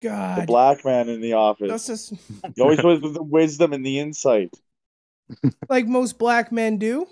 [0.00, 0.42] God.
[0.42, 1.68] The black man in the office.
[1.68, 2.14] That's just
[2.54, 4.54] He always was with the wisdom and the insight.
[5.68, 7.08] like most black men do.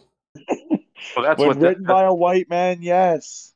[1.16, 1.58] Well, that's when what.
[1.58, 3.52] The, written by a white man, yes.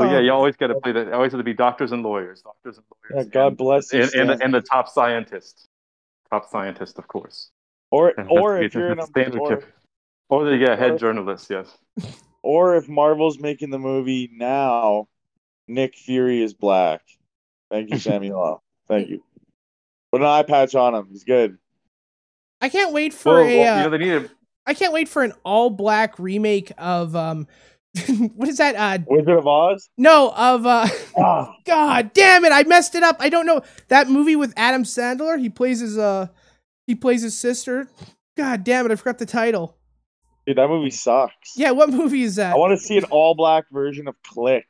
[0.00, 1.12] Well, yeah, you always got to play that.
[1.12, 2.42] Always have to be doctors and lawyers.
[2.42, 3.28] Doctors and Yeah, lawyers.
[3.28, 4.02] God bless you.
[4.02, 5.68] and, and, the, and the top scientist.
[6.30, 7.50] Top scientist, of course.
[7.90, 9.62] or or if you're in a standard or.
[10.30, 11.68] Or the yeah, head or- journalist, yes.
[12.42, 15.06] or if Marvel's making the movie now,
[15.68, 17.02] Nick Fury is black.
[17.70, 18.62] Thank you, Samuel.
[18.88, 19.22] Thank you.
[20.10, 21.08] Put an eye patch on him.
[21.10, 21.58] He's good.
[22.60, 23.58] I can't wait for Well, a.
[23.58, 24.30] well, uh, you know, they need a,
[24.66, 27.46] I can't wait for an all black remake of um.
[28.34, 28.74] what is that?
[28.74, 29.88] Uh, Wizard of Oz.
[29.96, 30.86] no, of uh.
[31.16, 32.52] Ah, God damn it!
[32.52, 33.16] I messed it up.
[33.20, 35.38] I don't know that movie with Adam Sandler.
[35.38, 36.26] He plays his uh,
[36.86, 37.88] he plays his sister.
[38.36, 38.90] God damn it!
[38.92, 39.76] I forgot the title.
[40.44, 41.52] dude, that movie sucks.
[41.56, 42.54] Yeah, what movie is that?
[42.54, 44.66] I want to see an all black version of Click.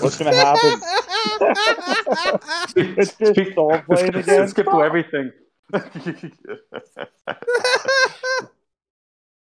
[0.00, 0.82] What's gonna happen?
[2.76, 4.46] it's just soul playing again.
[4.48, 5.32] skip to everything.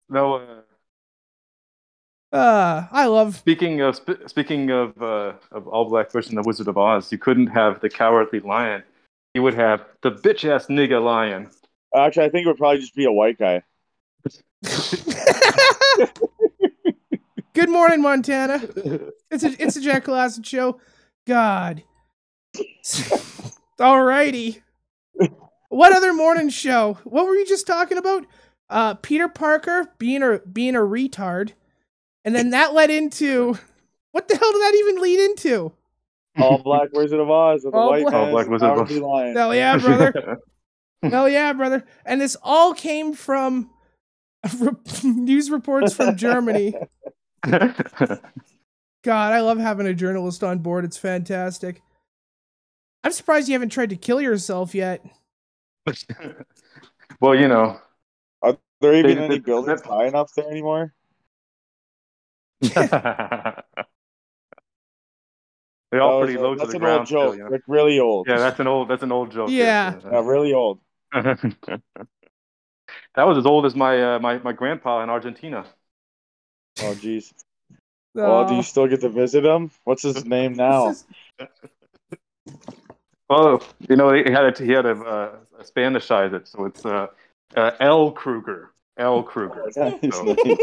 [0.10, 0.36] no.
[0.36, 0.59] Uh,
[2.32, 3.38] Uh, I love.
[3.38, 7.18] speaking of sp- speaking of uh, of all black version of Wizard of Oz, you
[7.18, 8.84] couldn't have the cowardly lion.
[9.34, 11.50] You would have the bitch ass nigga lion.
[11.96, 13.64] Actually, I think it would probably just be a white guy.
[17.54, 18.62] Good morning, Montana.
[19.32, 20.80] It's a it's a Jack Klassen show.
[21.26, 21.84] God.
[23.80, 24.62] Alrighty.
[25.70, 26.98] What other morning show?
[27.04, 28.26] What were you just talking about?
[28.70, 31.54] Uh, Peter Parker being a being a retard,
[32.26, 33.58] and then that led into
[34.12, 35.72] what the hell did that even lead into?
[36.38, 38.22] All black Wizard of Oz with a All white black- man.
[38.26, 38.78] All black Wizard of Oz.
[38.90, 39.36] cowardly lion.
[39.36, 40.40] Hell yeah, brother.
[41.04, 41.86] Hell yeah, brother.
[42.06, 43.70] And this all came from
[45.04, 46.74] news reports from Germany.
[47.44, 50.84] God, I love having a journalist on board.
[50.86, 51.82] It's fantastic.
[53.04, 55.06] I'm surprised you haven't tried to kill yourself yet.
[57.22, 57.80] well, you know,
[58.42, 60.94] Are there even They- any buildings high enough there anymore?
[65.92, 67.00] they're all was pretty a- low to that's the an ground.
[67.00, 67.38] old still, joke.
[67.38, 67.50] you know?
[67.50, 68.28] Like really old.
[68.28, 69.50] Yeah, that's an old that's an old joke.
[69.50, 69.94] Yeah.
[69.94, 70.04] yes.
[70.12, 70.80] Yeah, really old.
[71.14, 71.82] that
[73.18, 75.66] was as old as my uh, my my grandpa in Argentina.
[76.82, 77.34] Oh jeez.
[78.14, 78.58] Well, do Oh.
[78.58, 79.72] you still get to visit him?
[79.84, 80.94] What's his name now?
[83.30, 87.08] Oh, you know, he had to he had to uh, Spanishize it, so it's uh,
[87.56, 88.12] uh, L.
[88.12, 88.72] Kruger.
[88.98, 89.22] L.
[89.24, 89.66] Kruger.
[89.68, 89.76] His
[90.16, 90.58] So- name.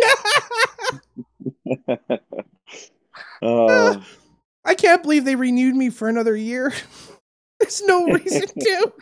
[3.42, 4.00] Uh,
[4.64, 6.72] I can't believe they renewed me for another year.
[7.60, 8.92] There's no reason to.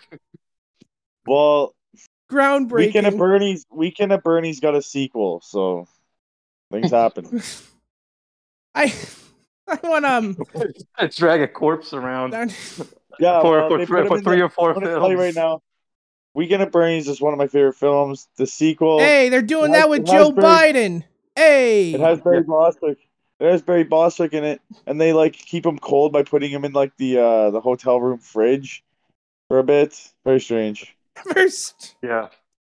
[1.27, 1.75] well,
[2.31, 2.73] groundbreaking.
[2.73, 3.19] Weekend at Groundbreaking.
[3.19, 3.67] Bernie's.
[3.71, 5.87] Weekend at Bernie's got a sequel, so
[6.71, 7.43] things happen.
[8.75, 8.93] I
[9.69, 10.37] I want um
[11.11, 12.51] drag a corpse around down-
[13.21, 15.63] Yeah, for, well, for, for, for three the- or four I'm tell you right now.
[16.35, 18.29] Weekend at Bernie's is one of my favorite films.
[18.37, 18.99] The sequel.
[18.99, 21.05] Hey, they're doing It that with it has Joe Barry- Biden.
[21.37, 21.93] Hey.
[21.95, 22.99] It has Barry Bostwick.
[23.41, 26.65] It has Barry Bostwick in it, and they like keep him cold by putting him
[26.65, 28.85] in like the uh the hotel room fridge
[29.49, 30.13] for a bit.
[30.25, 30.97] Very strange.
[31.33, 32.29] First, Yeah.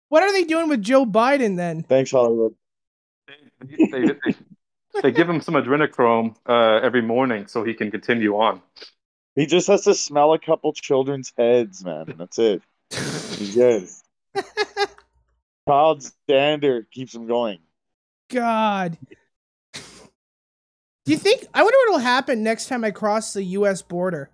[0.09, 1.83] what are they doing with Joe Biden then?
[1.83, 2.55] Thanks, Hollywood.
[3.27, 4.35] They, they, they,
[5.01, 8.61] they give him some adrenochrome uh, every morning so he can continue on.
[9.35, 12.13] He just has to smell a couple children's heads, man.
[12.17, 12.61] That's it.
[12.91, 13.87] He's good.
[15.67, 17.59] Child dander keeps him going.
[18.29, 18.97] God.
[19.73, 21.45] Do you think?
[21.53, 23.81] I wonder what will happen next time I cross the U.S.
[23.81, 24.29] border.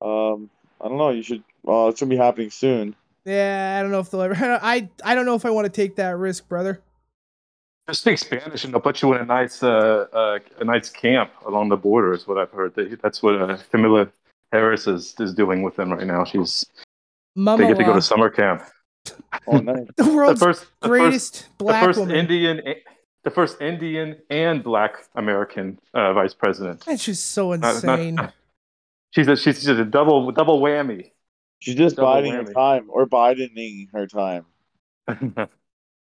[0.00, 0.50] Um,
[0.80, 1.10] I don't know.
[1.10, 1.42] You should.
[1.62, 2.94] Well, it's gonna be happening soon.
[3.24, 4.34] Yeah, I don't know if they'll ever.
[4.62, 6.80] I I don't know if I want to take that risk, brother.
[7.88, 11.30] Just speak Spanish and they'll put you in a nice uh, uh, a nice camp
[11.46, 12.12] along the border.
[12.12, 12.74] Is what I've heard.
[13.02, 14.08] That's what uh, Kamala
[14.52, 16.24] Harris is, is doing with them right now.
[16.24, 16.66] She's
[17.34, 18.62] Mama they get to go to summer camp.
[19.46, 19.86] Oh, nice.
[19.96, 22.16] The world's the greatest first, black the first woman.
[22.16, 22.60] Indian,
[23.24, 26.84] the first Indian and black American uh, vice president.
[26.86, 28.32] That's just so Not- not- insane.
[29.10, 31.10] she's a, she's just a double double whammy.
[31.60, 34.46] She's just Double biding her time or bidening her time.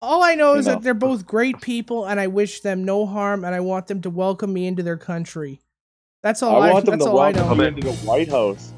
[0.02, 0.76] All I know is You know.
[0.78, 4.00] that they're both great people, and I wish them no harm, and I want them
[4.02, 5.60] to welcome me into their country.
[6.22, 6.70] That's all I.
[6.70, 7.64] I want them that's to all welcome know.
[7.64, 8.72] you into the White House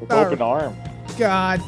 [0.00, 0.76] with All open arms.
[1.18, 1.60] God.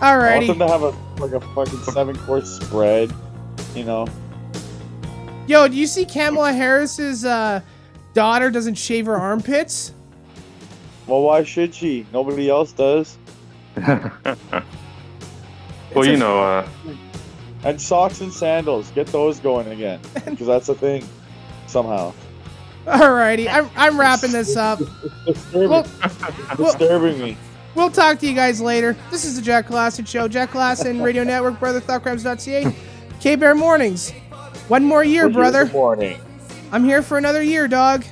[0.00, 0.46] I want Alrighty.
[0.48, 0.90] them to have a
[1.22, 3.12] like a fucking seven course spread.
[3.74, 4.06] You know,
[5.46, 7.60] Yo, do you see Kamala Harris's uh,
[8.14, 9.92] daughter doesn't shave her armpits?
[11.06, 12.06] well, why should she?
[12.12, 13.18] Nobody else does.
[13.76, 14.54] well,
[16.04, 16.68] you know, uh,
[17.64, 21.06] And socks and sandals, get those going again, because that's a thing.
[21.66, 22.12] Somehow,
[22.86, 24.80] Alrighty, I'm I'm wrapping this up.
[25.26, 25.86] it's disturbing, Well,
[26.58, 27.36] well- disturbing me.
[27.74, 28.96] We'll talk to you guys later.
[29.10, 30.26] This is the Jack Klassen Show.
[30.28, 32.74] Jack Klassen, Radio Network, Brother Thoughtcrimes.ca,
[33.20, 34.10] K Bear Mornings.
[34.68, 35.66] One more year, We're here in brother.
[35.72, 36.20] morning.
[36.72, 38.04] I'm here for another year, dog.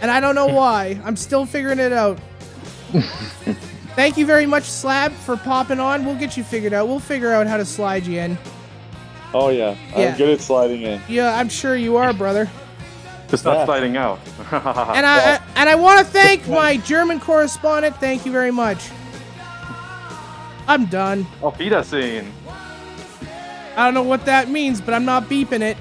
[0.00, 1.00] And I don't know why.
[1.04, 2.18] I'm still figuring it out.
[3.94, 6.04] Thank you very much, Slab, for popping on.
[6.06, 6.88] We'll get you figured out.
[6.88, 8.38] We'll figure out how to slide you in.
[9.34, 10.10] Oh yeah, Yeah.
[10.10, 11.00] I'm good at sliding in.
[11.08, 12.50] Yeah, I'm sure you are, brother.
[13.32, 13.64] Just not Yeah.
[13.64, 14.20] sliding out.
[14.52, 17.96] And I, I and I want to thank my German correspondent.
[17.96, 18.90] Thank you very much.
[20.68, 21.26] I'm done.
[21.42, 22.30] Auf Wiedersehen.
[23.74, 25.76] I don't know what that means, but I'm not beeping it.